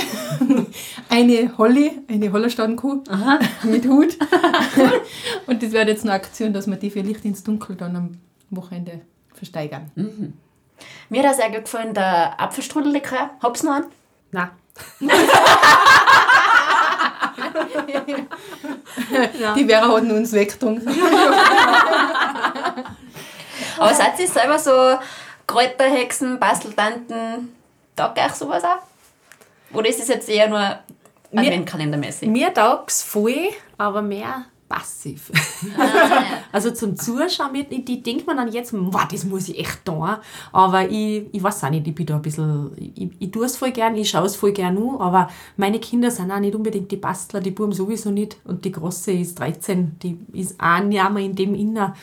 [1.10, 3.04] eine Holly, eine Hollersteinkuh
[3.64, 4.18] mit Hut
[5.48, 8.18] und das wäre jetzt eine Aktion, dass wir die für Licht ins Dunkel dann am
[8.50, 9.02] Wochenende
[9.34, 9.92] versteigern.
[11.10, 13.32] Mir hat auch sehr gut gefallen, der Apfelstrudellikör.
[13.42, 13.86] Hab's noch einen?
[14.32, 14.50] Nein.
[19.56, 20.88] Die Vera hat uns weggetrunken.
[23.84, 24.72] Aber seid ihr selber so
[25.48, 27.54] Kräuterhexen, Basteltanten,
[27.96, 29.76] taugt euch sowas auch?
[29.78, 30.80] Oder ist es jetzt eher nur
[31.36, 32.30] Adventkalendermäßig?
[32.30, 35.32] Mir taugt es voll, aber mehr passiv.
[36.52, 40.16] also zum Zuschauen, die, die denkt man dann jetzt, wow, das muss ich echt tun.
[40.52, 43.58] Aber ich, ich weiß auch nicht, ich bin da ein bisschen, ich, ich tue es
[43.58, 46.92] voll gern, ich schaue es voll gern an, aber meine Kinder sind auch nicht unbedingt
[46.92, 51.02] die Bastler, die Buben sowieso nicht und die Große ist 13, die ist auch nicht
[51.02, 51.94] einmal in dem Inner.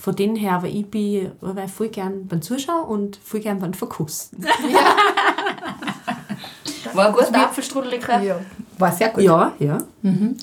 [0.00, 3.74] Von dem her, aber ich bin aber voll gern beim Zuschauen und voll gern beim
[3.74, 4.42] Verkosten.
[4.42, 4.48] Ja.
[6.94, 8.40] War ein guter Apfelstrudel, Ja,
[8.78, 9.22] war sehr gut.
[9.22, 9.78] Ja, ja.
[10.00, 10.36] Mhm.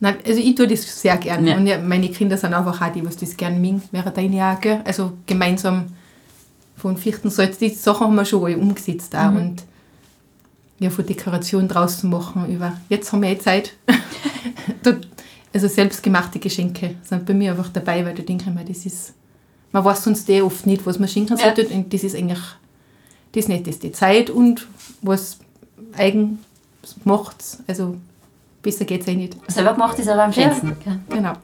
[0.00, 1.50] Nein, also ich tue das sehr gerne.
[1.50, 1.56] Ja.
[1.56, 4.56] Und ja, meine Kinder sind einfach auch die, was das gerne mögen, während deine Jahr,
[4.56, 4.82] gell?
[4.84, 5.86] Also gemeinsam
[6.76, 9.30] von vierten Salz, die Sachen haben wir schon alle umgesetzt auch.
[9.30, 9.36] Mhm.
[9.36, 9.62] Und
[10.78, 13.72] ja, von Dekoration draußen machen über, jetzt haben wir eh Zeit.
[15.54, 19.14] also selbstgemachte Geschenke sind bei mir einfach dabei, weil da denke ich mir, das ist,
[19.72, 21.62] man weiß sonst eh oft nicht, was man schenken sollte.
[21.62, 21.76] Ja.
[21.76, 22.40] Und das ist eigentlich
[23.32, 23.92] das Netteste.
[23.92, 24.66] Zeit und
[25.00, 25.38] was
[25.96, 26.40] eigen
[27.04, 27.36] macht.
[27.66, 27.96] Also
[28.64, 29.36] Besser geht es eh nicht.
[29.46, 30.74] Selber gemacht ist aber am schönsten.
[30.86, 31.34] Ja, genau.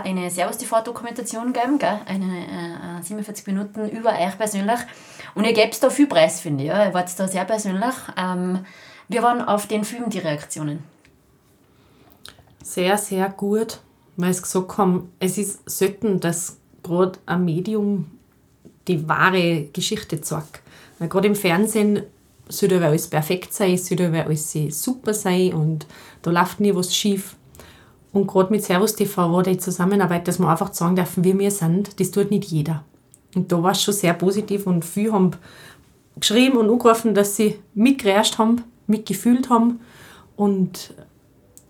[0.00, 2.00] Auch eine Servus TV-Dokumentation gegeben, gell?
[2.06, 4.80] eine äh, 47 Minuten über euch persönlich.
[5.34, 6.68] Und ihr gebt da viel Preis, finde ich.
[6.68, 6.86] Ja?
[6.86, 7.94] Ihr wart da sehr persönlich.
[8.16, 8.64] Ähm,
[9.08, 10.82] wir waren auf den Film die Reaktionen.
[12.62, 13.80] Sehr, sehr gut,
[14.16, 18.10] weil sie gesagt haben, es ist selten, dass gerade ein Medium
[18.88, 20.62] die wahre Geschichte zeigt.
[20.98, 22.02] Weil gerade im Fernsehen
[22.48, 25.86] sollte alles perfekt sein, sollte alles super sein und
[26.22, 27.36] da läuft nie was schief.
[28.12, 31.50] Und gerade mit Servus TV war die Zusammenarbeit, dass wir einfach sagen dürfen, wie wir
[31.50, 32.84] sind, das tut nicht jeder.
[33.34, 35.30] Und da war es schon sehr positiv und viele haben
[36.16, 39.80] geschrieben und angerufen, dass sie mitgerätscht haben, mitgefühlt haben.
[40.36, 40.94] Und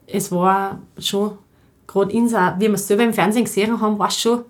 [0.07, 1.38] es war schon,
[1.87, 4.40] gerade in wie wir es selber im Fernsehen gesehen haben, war es schon,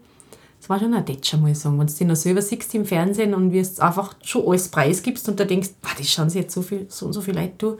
[0.61, 1.79] es war schon ein Detscher, muss ich sagen.
[1.79, 5.39] Wenn du dich noch selber siehst im Fernsehen und es einfach schon alles preisgibst und
[5.39, 7.79] da denkst, das schauen sie jetzt so, viel, so und so viele Leute durch.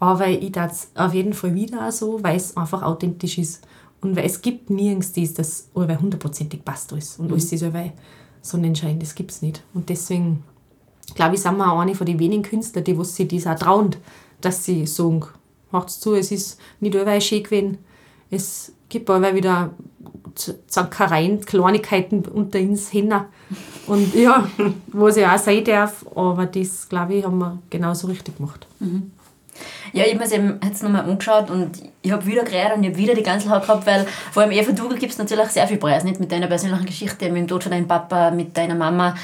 [0.00, 3.66] Aber ich tat es auf jeden Fall wieder so, weil es einfach authentisch ist.
[4.00, 7.18] Und weil es gibt nirgends das, das hundertprozentig passt alles.
[7.18, 7.32] Und mhm.
[7.32, 7.92] alles ist allweil
[8.42, 9.62] Sonnenschein, das gibt es nicht.
[9.74, 10.44] Und deswegen,
[11.14, 13.58] glaube ich, sind wir auch eine von den wenigen Künstlern, die was sich das auch
[13.58, 13.96] trauen,
[14.40, 15.24] dass sie sagen,
[15.72, 17.78] macht's zu, es ist nicht allweil schön gewesen.
[18.30, 19.70] Es gibt aber wieder
[20.68, 23.12] Zankereien, Kleinigkeiten unter uns hin.
[23.86, 24.48] Und ja,
[24.92, 28.66] wo sie auch sein darf, aber das, glaube ich, haben wir genauso richtig gemacht.
[28.78, 29.10] Mhm.
[29.92, 32.90] Ja, ich habe mir eben jetzt nochmal angeschaut und ich habe wieder geredet und ich
[32.90, 36.04] habe wieder die Gänsehaut gehabt, weil vor allem Eva gibt es natürlich sehr viel Preis,
[36.04, 39.16] nicht mit deiner persönlichen Geschichte, mit dem Tod von deinem Papa, mit deiner Mama.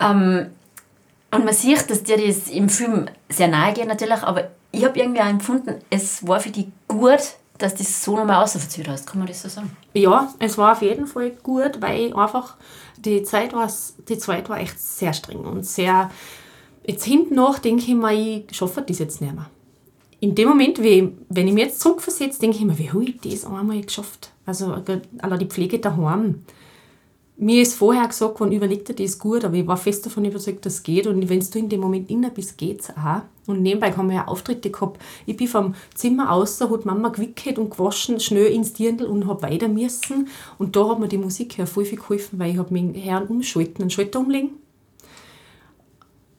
[0.00, 0.46] Ähm,
[1.30, 4.98] und man sieht, dass dir das im Film sehr nahe geht natürlich, aber ich habe
[4.98, 7.20] irgendwie auch empfunden, es war für dich gut,
[7.58, 9.06] dass du das so nochmal ausverzögert hast.
[9.06, 9.74] Kann man das so sagen?
[9.94, 12.56] Ja, es war auf jeden Fall gut, weil einfach
[12.96, 13.70] die Zeit war,
[14.08, 16.10] die Zeit war echt sehr streng und sehr.
[16.86, 19.46] Jetzt hinten nach denke ich mir, ich schaffe das jetzt nicht mehr.
[20.20, 23.44] In dem Moment, wenn ich mich jetzt zurückversetze, denke ich mir, wie habe ich das
[23.44, 24.32] einmal geschafft?
[24.46, 24.74] Also,
[25.18, 26.42] alle die Pflege daheim
[27.38, 30.64] mir ist vorher gesagt worden, überleg dir das gut, aber ich war fest davon überzeugt,
[30.64, 31.06] dass es geht.
[31.06, 33.22] Und wenn du in dem Moment inner bist, geht es auch.
[33.46, 35.00] Und nebenbei haben wir ja Auftritte gehabt.
[35.26, 39.42] Ich bin vom Zimmer aus, hat Mama gewickelt und gewaschen, schnell ins Dirndl und habe
[39.42, 40.28] weiter müssen.
[40.58, 43.26] Und da hat mir die Musik ja voll viel geholfen, weil ich habe mich Herrn
[43.26, 44.50] umschalten, einen Schalter umlegen.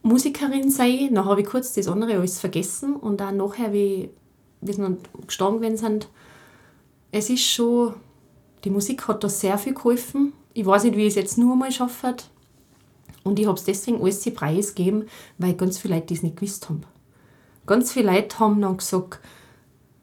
[0.08, 4.10] Musikerin sein, dann habe ich kurz das andere alles vergessen und dann nachher, wie,
[4.62, 6.10] dann gestorben sind,
[7.12, 7.93] es ist schon,
[8.63, 11.56] die Musik hat da sehr viel geholfen ich weiß nicht, wie ich es jetzt nur
[11.56, 12.15] mal schaffe.
[13.24, 15.06] Und ich habe es deswegen alles die Preis gegeben,
[15.38, 16.82] weil ganz viele Leute das nicht gewusst haben.
[17.67, 19.20] Ganz viele Leute haben dann gesagt,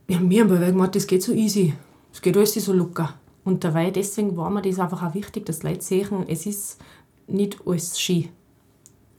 [0.07, 1.75] ja, wir haben aber gemacht, das geht so easy.
[2.13, 3.15] Es geht alles so locker.
[3.45, 6.79] Und dabei, deswegen war mir das einfach auch wichtig, dass Leute sehen, es ist
[7.27, 8.31] nicht alles Ski.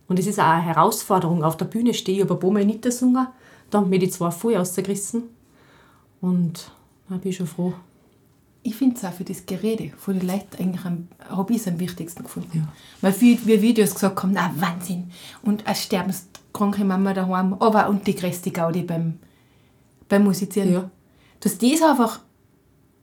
[0.08, 1.44] Und es ist auch eine Herausforderung.
[1.44, 3.28] Auf der Bühne stehe ich aber ein paar Mal nicht gesungen.
[3.70, 5.24] Da haben mir die zwei voll ausgerissen.
[6.22, 6.72] Und
[7.10, 7.74] da bin ich schon froh
[8.66, 11.68] ich finde es auch für das Gerede von den Leuten eigentlich am, habe ich es
[11.68, 12.58] am wichtigsten gefunden.
[12.58, 12.74] Ja.
[13.00, 15.12] Weil viele Videos gesagt haben, na Wahnsinn,
[15.44, 19.20] und eine sterbenskranke Mama daheim, aber und die größte Gaudi beim,
[20.10, 20.74] beim Musizieren.
[20.74, 20.90] Ja.
[21.42, 22.22] Dass das einfach,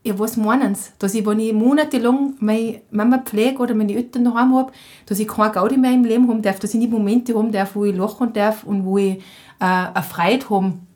[0.04, 0.90] ja was meinen sie?
[0.98, 4.72] Dass ich, wenn ich monatelang meine Mama pflege oder meine Eltern daheim habe,
[5.06, 7.74] dass ich keine Gaudi mehr im Leben haben darf, dass ich nicht Momente haben darf,
[7.74, 9.18] wo ich lachen darf und wo ich
[9.60, 10.86] äh, eine Freude haben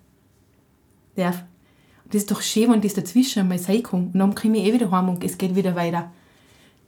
[1.14, 1.45] darf.
[2.11, 4.11] Das ist doch schön, wenn das dazwischen mal sein kann.
[4.12, 6.11] Und dann komme ich eh wieder heim und es geht wieder weiter.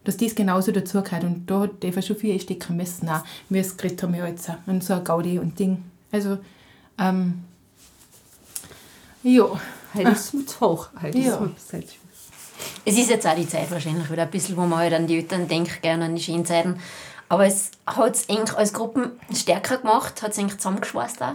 [0.04, 1.24] Dass das genauso dazugehört.
[1.24, 4.50] Und da hat Eva schon viel stecken müssen, auch, wie es geredet haben wir jetzt.
[4.66, 5.82] Und so ein Gaudi und Ding.
[6.12, 6.38] Also,
[6.98, 7.44] ähm,
[9.22, 9.60] ja.
[9.94, 10.88] Heute ist es hoch.
[11.02, 11.50] Ja.
[11.64, 11.98] ist
[12.84, 15.16] es ist jetzt auch die Zeit wahrscheinlich wieder ein bisschen, wo man halt an die
[15.16, 16.80] Eltern denkt, gerne an die schönen Zeiten.
[17.28, 21.34] Aber es hat es eigentlich als Gruppen stärker gemacht, hat es eigentlich zusammengeschweißt auch.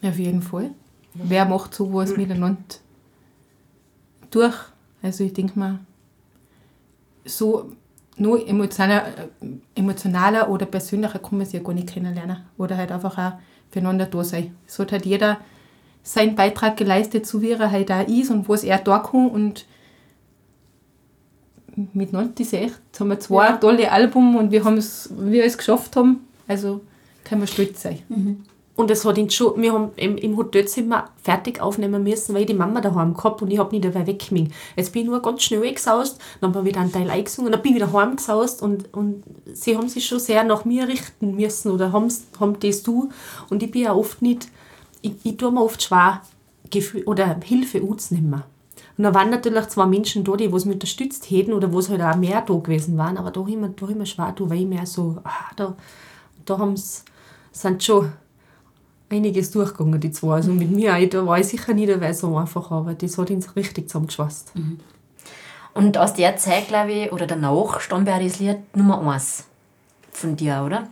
[0.00, 0.70] Ja, auf jeden Fall
[1.14, 2.16] wer macht sowas mhm.
[2.16, 2.62] miteinander
[4.30, 4.56] durch?
[5.02, 5.78] Also ich denke mal,
[7.24, 7.72] so
[8.16, 9.06] nur emotionaler,
[9.74, 12.38] emotionaler oder persönlicher kann man sich ja gar nicht kennenlernen.
[12.58, 13.32] Oder halt einfach auch
[13.70, 14.56] füreinander da sein.
[14.66, 15.38] Es hat halt jeder
[16.02, 19.28] seinen Beitrag geleistet, so wie er halt auch ist und was er da kann.
[19.28, 19.66] Und
[21.92, 23.56] miteinander ist echt, jetzt haben wir zwei ja.
[23.56, 26.26] tolle Alben und wir haben es, wie wir es geschafft haben.
[26.46, 26.80] Also
[27.24, 28.00] können wir stolz sein.
[28.08, 28.44] Mhm.
[28.76, 32.48] Und es hat ihn schon, wir haben im, im Hotelzimmer fertig aufnehmen müssen, weil ich
[32.48, 34.52] die Mama daheim gehabt und ich habe nicht dabei weggemingt.
[34.74, 37.62] Jetzt bin ich nur ganz schnell weggesaust, dann haben wir wieder einen Teil eingesungen, dann
[37.62, 41.70] bin ich wieder heimgesaust und, und sie haben sich schon sehr nach mir richten müssen
[41.70, 43.10] oder haben, haben das du.
[43.48, 44.48] Und ich bin ja oft nicht,
[45.02, 46.22] ich, ich tue mir oft schwer
[46.70, 48.42] Gefühl, oder Hilfe anzunehmen.
[48.96, 51.88] Und da waren natürlich zwei Menschen da, die was mich unterstützt hätten oder wo es
[51.88, 54.66] halt auch mehr da gewesen waren, aber da immer, da immer schwer, da, weil ich
[54.66, 55.74] mehr so, ah, da,
[56.44, 57.02] da haben sie,
[57.50, 58.12] sind schon
[59.10, 60.34] einiges durchgegangen, die zwei.
[60.34, 63.56] Also mit mir, da war ich sicher nicht dabei so einfach, aber das hat uns
[63.56, 64.56] richtig zusammengeschweißt.
[64.56, 64.78] Mhm.
[65.74, 69.44] Und aus der Zeit, glaube ich, oder danach, stand bei das Lied Nummer 1
[70.12, 70.88] von dir, oder?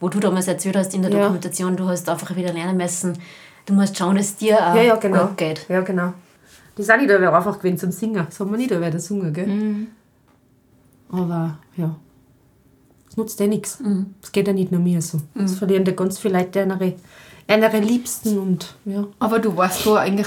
[0.00, 1.18] Wo du damals erzählt hast in der ja.
[1.18, 3.18] Dokumentation, du hast einfach wieder lernen müssen,
[3.66, 5.26] du musst schauen, dass es dir auch ja, ja, genau.
[5.26, 5.66] gut geht.
[5.68, 6.14] Ja, genau.
[6.76, 8.26] Das ist auch nicht einfach gewesen zum Singen.
[8.26, 9.46] Das haben wir nicht dabei gesungen, gell?
[9.46, 9.86] Mhm.
[11.08, 11.96] Aber ja,
[13.08, 13.80] es nutzt eh nichts.
[13.80, 14.14] Mhm.
[14.22, 15.22] Es geht ja nicht nur mir so.
[15.34, 15.56] Es mhm.
[15.56, 16.94] verlieren ja ganz viele Leute ihre
[17.48, 19.06] einer Liebsten und ja.
[19.18, 20.26] Aber du warst so eigentlich,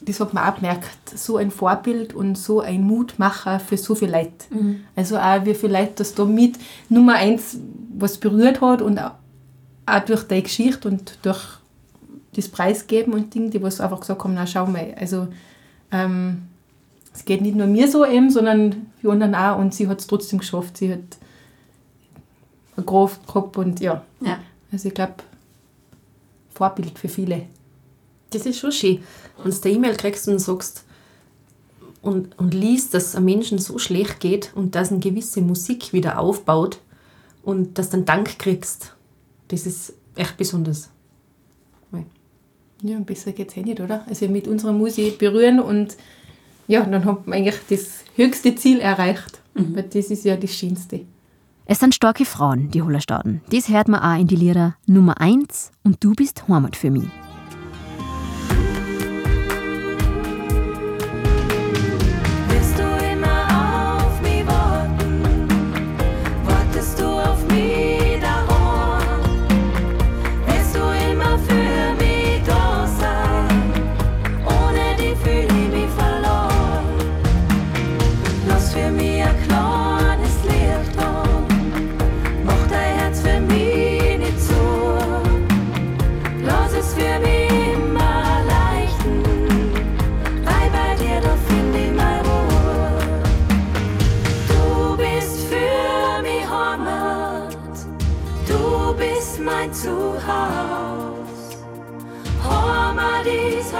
[0.00, 4.12] das hat man auch gemerkt, so ein Vorbild und so ein Mutmacher für so viele
[4.12, 4.32] Leute.
[4.50, 4.80] Mhm.
[4.94, 7.58] Also auch wie viele Leute das da mit Nummer eins
[7.98, 9.12] was berührt hat und auch,
[10.06, 11.42] durch deine Geschichte und durch
[12.34, 15.28] das Preisgeben und Ding, die was einfach gesagt haben, na schau mal, also
[15.90, 16.42] ähm,
[17.14, 20.06] es geht nicht nur mir so eben, sondern für anderen auch und sie hat es
[20.06, 20.76] trotzdem geschafft.
[20.76, 21.18] Sie hat
[22.76, 24.04] eine Kraft gehabt und ja.
[24.20, 24.38] ja.
[24.70, 25.14] Also ich glaube,
[26.50, 27.46] Vorbild für viele.
[28.30, 29.02] Das ist schon schön.
[29.42, 30.84] Wenn du eine E-Mail kriegst und sagst
[32.02, 35.92] und, und liest, dass es einem Menschen so schlecht geht und dass eine gewisse Musik
[35.92, 36.78] wieder aufbaut
[37.42, 38.94] und dass du dann Dank kriegst,
[39.48, 40.90] das ist echt besonders.
[42.82, 44.04] Ja, besser geht es eh nicht, oder?
[44.08, 45.96] Also mit unserer Musik berühren und
[46.68, 49.40] ja, dann haben wir eigentlich das höchste Ziel erreicht.
[49.54, 49.76] Mhm.
[49.76, 51.00] Weil das ist ja das Schönste.
[51.64, 53.40] Es sind starke Frauen, die Hollerstaden.
[53.50, 57.08] Das hört man auch in die Lieder Nummer 1 und Du bist Heimat für mich.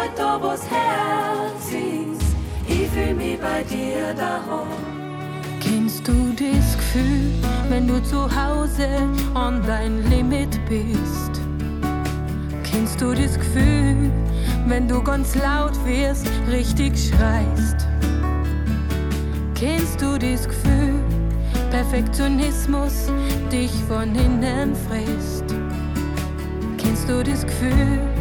[0.06, 2.36] Heute da, wo's Herz ist.
[2.68, 4.68] Ich fühl mich bei dir daheim.
[5.60, 7.32] Kennst du das Gefühl,
[7.68, 8.88] wenn du zu Hause
[9.34, 11.40] an dein Limit bist?
[12.62, 14.10] Kennst du das Gefühl,
[14.66, 17.86] wenn du ganz laut wirst, richtig schreist?
[19.54, 21.00] Kennst du das Gefühl,
[21.70, 23.10] Perfektionismus
[23.50, 25.44] dich von innen frisst?
[26.76, 28.15] Kennst du das Gefühl,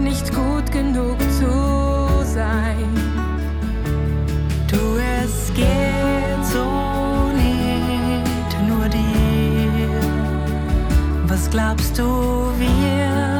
[0.00, 2.88] nicht gut genug zu sein?
[4.70, 10.00] Du, es geht so nicht nur dir.
[11.26, 13.39] Was glaubst du, wir,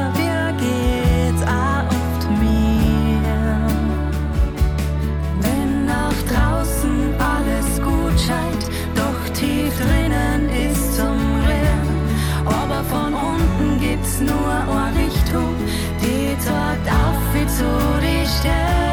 [17.61, 18.90] zu die Sterne.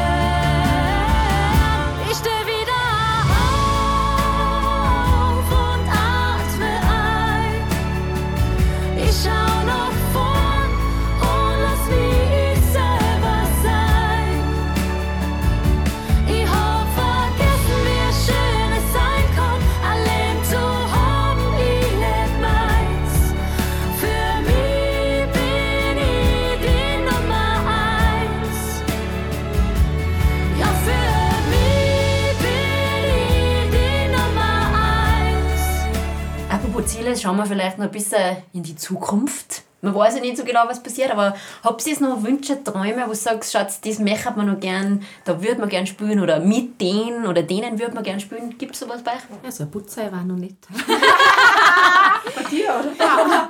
[36.88, 39.60] Ziele, schauen wir vielleicht noch ein bisschen in die Zukunft.
[39.82, 43.10] Man weiß ja nicht so genau, was passiert, aber habt ihr noch Wünsche, Träume, wo
[43.10, 46.80] du sagst, Schatz, das möchte man noch gern, da würde man gern spielen oder mit
[46.80, 48.56] denen oder denen würde man gern spielen?
[48.56, 49.18] Gibt es sowas bei euch?
[49.44, 50.56] Ja, so ein Putzer war noch nicht.
[52.50, 53.48] Dir, oder?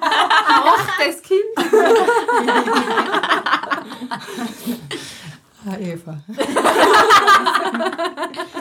[0.98, 1.54] Das Kind.
[5.64, 6.18] Ah, Eva.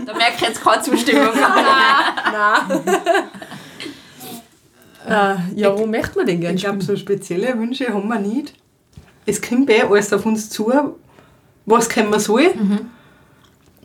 [0.05, 1.33] Da merke ich jetzt keine Zustimmung.
[5.07, 8.53] Äh, ja, wo möchte man denn gerne Ich glaube, so spezielle Wünsche haben wir nicht.
[9.25, 10.71] Es kommt eh alles auf uns zu,
[11.65, 12.53] was können wir soll.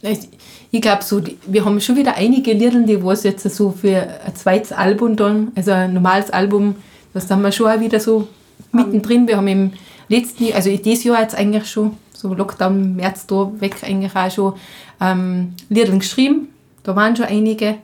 [0.03, 0.29] Ich,
[0.73, 4.35] ich glaube so, wir haben schon wieder einige Lieder, die was jetzt so für ein
[4.35, 6.77] zweites Album dann, also ein normales Album,
[7.15, 8.27] das haben wir schon auch wieder so
[8.73, 9.29] mittendrin.
[9.29, 9.73] Wir haben im
[10.09, 14.31] letzten Jahr, also dieses Jahr jetzt eigentlich schon, so Lockdown, März da weg eigentlich auch
[14.31, 14.55] schon
[15.01, 16.49] ähm, Lieder geschrieben.
[16.83, 17.77] Da waren schon einige.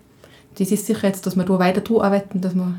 [0.59, 2.74] Das ist sicher jetzt, dass wir da weiter arbeiten, dass wir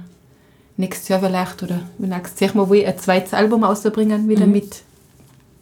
[0.80, 4.84] nächstes Jahr vielleicht oder nächstes Jahr mal wohl ein zweites Album ausbringen, wieder mit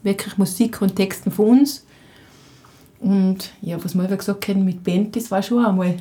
[0.04, 1.84] wirklich Musik und Texten von uns.
[3.00, 5.98] Und ja, was wir gesagt haben mit Band, das war schon einmal.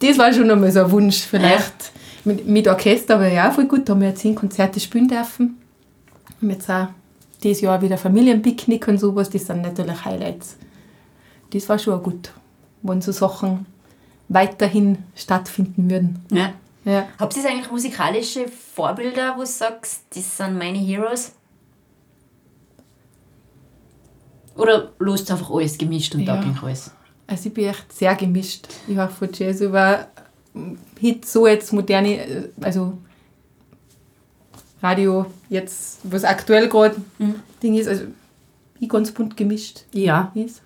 [0.00, 1.92] Das war schon einmal so ein Wunsch, vielleicht
[2.24, 3.88] mit, mit Orchester, aber ja, voll gut.
[3.88, 5.58] Da haben wir zehn Konzerte spielen dürfen.
[6.40, 6.88] Und jetzt auch
[7.42, 10.56] dieses Jahr wieder Familienpicknick und sowas, das sind natürlich Highlights.
[11.50, 12.32] Das war schon auch gut,
[12.82, 13.66] wenn so Sachen
[14.28, 16.18] weiterhin stattfinden würden.
[16.30, 16.52] Ja.
[16.88, 17.06] Ja.
[17.18, 21.32] Habt ihr eigentlich musikalische Vorbilder, wo du sagst, das sind meine Heroes?
[24.56, 26.42] Oder löst einfach alles gemischt und da Ja.
[26.42, 26.90] ging alles?
[27.26, 28.68] Also ich bin echt sehr gemischt.
[28.88, 30.06] Ich war von Jazz über
[30.98, 32.96] Hit, so jetzt moderne, äh, also
[34.82, 36.96] Radio, jetzt, was aktuell gerade
[37.62, 38.04] Ding ist, also
[38.80, 40.62] ich ganz bunt gemischt Ja, ist.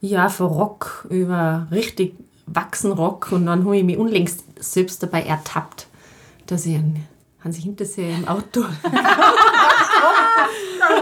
[0.00, 2.14] ja, von Rock über richtig
[2.46, 5.86] wachsen Rock und dann habe ich mich unlängst selbst dabei ertappt,
[6.46, 7.06] dass ich einen
[7.42, 8.60] Hansi Hinterseher im Auto.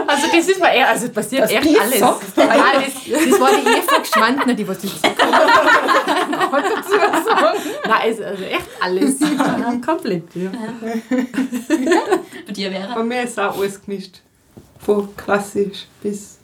[0.07, 2.01] also das ist mir eher, also es passiert Das echt alles.
[2.01, 2.33] alles.
[2.35, 4.91] Das war die Eva Geschwandner, die was das
[7.85, 9.19] Nein, also, also echt alles.
[9.85, 10.35] Komplett.
[10.35, 10.51] Ja.
[12.47, 12.95] Bei dir wäre?
[12.95, 14.21] Bei mir ist auch alles gemischt.
[14.79, 16.37] Von klassisch bis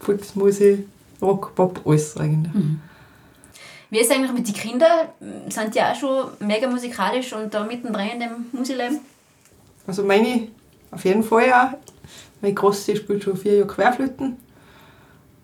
[0.00, 0.86] Volksmusik,
[1.20, 2.52] Rock, Pop, alles eigentlich.
[3.90, 5.08] Wie ist es eigentlich mit den Kindern?
[5.48, 9.00] Sind die auch schon mega musikalisch und da mittendrin in dem Musikleben?
[9.86, 10.48] Also meine,
[10.92, 11.74] auf jeden Fall ja.
[12.40, 14.36] Meine Große spielt schon vier Jahre Querflöten.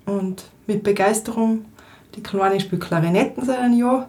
[0.07, 1.65] Und mit Begeisterung.
[2.15, 4.09] Die Kleine spielt Klarinetten seit einem Jahr.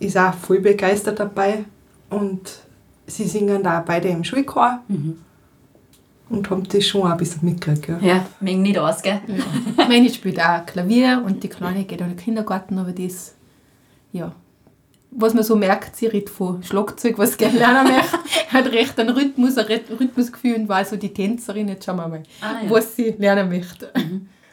[0.00, 1.64] Ist auch voll begeistert dabei.
[2.10, 2.58] Und
[3.06, 4.82] sie singen da beide im Schulchor.
[6.32, 7.88] Und haben das schon auch ein bisschen mitgekriegt.
[7.88, 7.98] Ja.
[8.14, 8.26] Ja.
[8.40, 9.20] Mengen nicht aus, gell?
[9.76, 13.34] Meine spielt auch Klavier und die Kleine geht in den Kindergarten, aber das,
[14.12, 14.32] ja,
[15.10, 18.18] was man so merkt, sie redet von Schlagzeug, was sie gerne lernen möchte,
[18.52, 22.08] hat recht einen Rhythmus, ein Rhyth- Rhythmusgefühl und war so die Tänzerin, jetzt schauen wir
[22.08, 22.70] mal, Ah, ja.
[22.70, 23.92] was sie lernen möchte.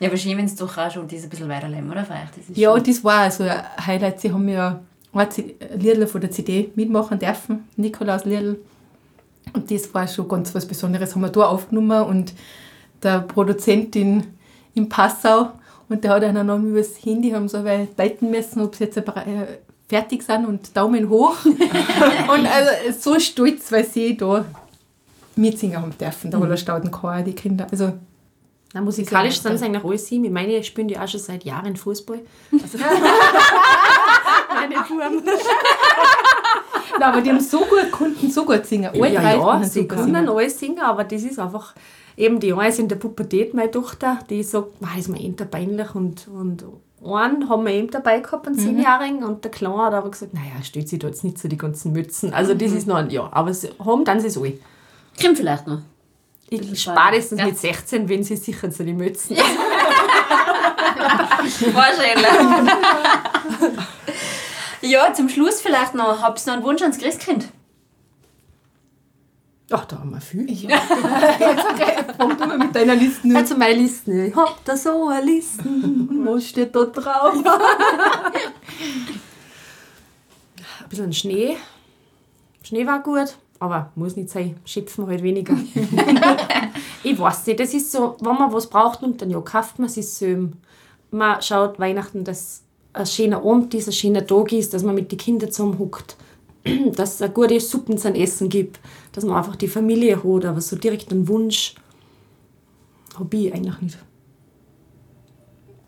[0.02, 2.04] Ja, aber schön, wenn es doch auch schon das ein bisschen weiterleben, oder?
[2.04, 4.20] Vielleicht, das ist Ja, und das war also ein Highlight.
[4.20, 4.82] Sie haben ja
[5.14, 5.28] ein
[5.78, 8.60] Liedl von der CD mitmachen dürfen, Nikolaus Liedl.
[9.54, 12.34] Und das war schon ganz was Besonderes, haben wir da aufgenommen und
[13.02, 14.24] der Produzent in,
[14.76, 15.52] in Passau
[15.90, 18.86] und der hat dann noch über das Handy haben so weil leiten müssen, ob sie
[18.86, 19.04] jetzt äh,
[19.88, 21.36] fertig sind und Daumen hoch.
[21.46, 24.46] und also so stolz, weil sie da
[25.36, 26.44] mitsingen haben dürfen, der mhm.
[26.44, 27.68] Hollerstaudenchor, die Kinder.
[27.72, 27.94] Also
[28.74, 30.26] na, musikalisch sind es eigentlich alle sieben.
[30.26, 32.20] Ich meine, ich spiele ja auch schon seit Jahren Fußball.
[32.52, 32.78] Also
[34.62, 35.24] Meine Buben.
[37.00, 38.90] Nein, aber die haben so gut, konnten so gut singen.
[38.90, 41.74] Alle ja, ja, sie so können alles singen, aber das ist einfach,
[42.18, 45.50] eben die eine ist in der Pubertät, meine Tochter, die sagt, wow, ist mir echt
[45.50, 46.66] peinlich und, und
[47.04, 48.60] einen haben wir eben dabei gehabt, einen mhm.
[48.60, 51.58] Zehnjährigen, und der Kleine hat aber gesagt, naja, stellt sich da jetzt nicht so die
[51.58, 52.34] ganzen Mützen.
[52.34, 52.78] Also das mhm.
[52.78, 54.54] ist noch ein Ja, aber sie haben dann sie es alle.
[55.18, 55.80] Krimm vielleicht noch.
[56.50, 57.46] Ich spätestens ja.
[57.46, 59.38] mit 16, wenn sie sicher zu die Mützen.
[61.74, 62.28] Wahrscheinlich.
[64.82, 67.50] ja, zum Schluss vielleicht noch, habt ihr noch einen Wunsch ans Christkind?
[69.72, 70.52] Ach, da haben wir viel.
[70.52, 70.70] Ja.
[71.40, 74.26] Jetzt okay, fang du mal mit deiner Liste Also meine Liste.
[74.26, 75.64] Ich hab da so eine Liste.
[75.64, 77.36] Was steht da drauf?
[80.80, 81.58] Ein bisschen Schnee.
[82.64, 84.60] Schnee war gut, aber muss nicht sein.
[84.66, 85.54] Schöpfen halt weniger.
[87.04, 89.88] ich weiß nicht, das ist so, wenn man was braucht und dann ja, kauft man
[89.88, 90.50] es so.
[91.12, 92.64] Man schaut Weihnachten, dass
[92.94, 96.18] ein schöner Abend ist, ein schöner Tag ist, dass man mit den Kindern zusammenhuckt
[96.96, 98.80] dass es eine gute Suppen zum Essen gibt,
[99.14, 101.76] dass man einfach die Familie hat, aber so direkt einen Wunsch
[103.18, 103.98] habe ich eigentlich nicht.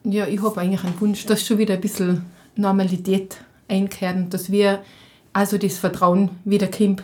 [0.04, 2.26] Ja, ich habe eigentlich einen Wunsch, dass schon wieder ein bisschen
[2.56, 3.38] Normalität
[3.68, 4.82] einkehrt dass wir
[5.34, 7.04] also das Vertrauen wieder kommt.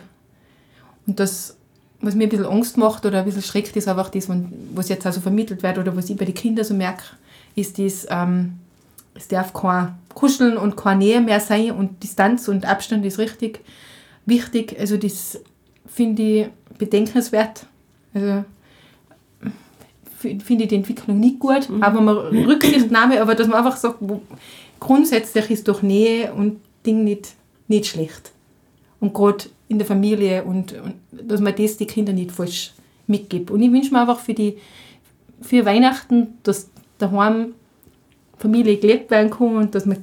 [1.06, 1.56] Und das,
[2.00, 4.28] was mir ein bisschen Angst macht oder ein bisschen schreckt, ist einfach das,
[4.74, 7.04] was jetzt also vermittelt wird oder was ich bei den Kindern so merke,
[7.54, 8.58] ist das, ähm,
[9.18, 13.60] es darf kein Kuscheln und keine Nähe mehr sein und Distanz und Abstand ist richtig
[14.26, 14.76] wichtig.
[14.78, 15.40] Also das
[15.86, 16.48] finde ich
[16.78, 17.66] bedenkenswert.
[18.14, 18.44] Also
[20.18, 21.82] finde ich die Entwicklung nicht gut, mhm.
[21.82, 22.16] aber man
[22.46, 23.98] Rücksichtnahme, aber dass man einfach sagt,
[24.80, 27.34] grundsätzlich ist doch Nähe und Ding nicht,
[27.66, 28.32] nicht schlecht.
[29.00, 32.72] Und gerade in der Familie und, und dass man das die Kinder nicht falsch
[33.06, 33.50] mitgibt.
[33.50, 34.58] Und ich wünsche mir einfach für die
[35.40, 37.54] für Weihnachten, dass daheim
[38.38, 40.02] Familie gelebt werden kann und dass man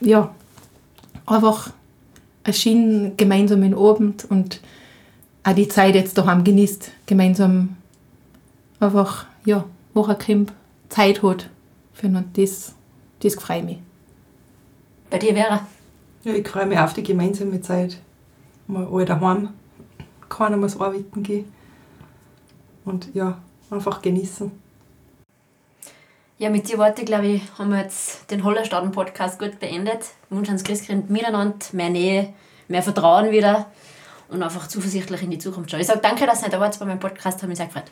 [0.00, 0.34] ja,
[1.26, 1.70] einfach
[2.44, 4.60] einen schönen gemeinsamen Abend und
[5.44, 7.76] auch die Zeit jetzt daheim genießt, gemeinsam
[8.80, 9.64] einfach, ja,
[9.94, 10.52] Wochenkamp
[10.88, 11.48] Zeit hat
[11.92, 12.74] für das,
[13.20, 13.78] das freut mich.
[15.08, 15.60] Bei dir wäre?
[16.24, 17.98] Ja, ich freue mich auf die gemeinsame Zeit.
[18.66, 19.50] Mal alle daheim.
[20.28, 21.46] Keiner muss arbeiten gehen.
[22.84, 23.38] Und ja,
[23.70, 24.50] einfach genießen.
[26.38, 30.00] Ja, mit dir Worte, glaube ich, haben wir jetzt den Hollerstaden-Podcast gut beendet.
[30.28, 32.34] Ich wünsche uns Christkind miteinander mehr Nähe,
[32.68, 33.70] mehr Vertrauen wieder
[34.28, 35.80] und einfach zuversichtlich in die Zukunft schauen.
[35.80, 37.90] Ich sage danke, dass ihr da wart bei meinem Podcast, habe mich sehr gefreut.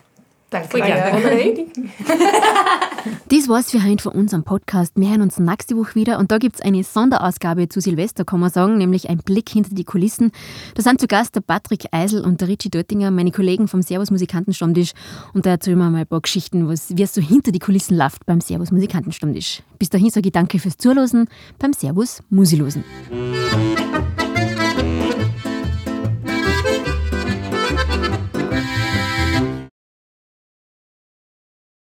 [0.51, 0.79] Danke.
[0.79, 1.67] Danke.
[3.29, 4.93] das war's für heute von unserem Podcast.
[4.97, 8.41] Wir hören uns nächste Woche wieder und da gibt es eine Sonderausgabe zu Silvester, kann
[8.41, 10.33] man sagen, nämlich ein Blick hinter die Kulissen.
[10.75, 14.11] Da sind zu Gast der Patrick Eisel und der Richie Döttinger, meine Kollegen vom Servus
[14.11, 14.93] Musikantenstammtisch
[15.33, 18.27] und da erzählen wir mal ein paar Geschichten, wie es so hinter die Kulissen läuft
[18.27, 19.63] beim Servus Musikantenstammtisch.
[19.79, 21.29] Bis dahin sage ich danke fürs Zuhören
[21.59, 22.85] beim Servus Musilosen.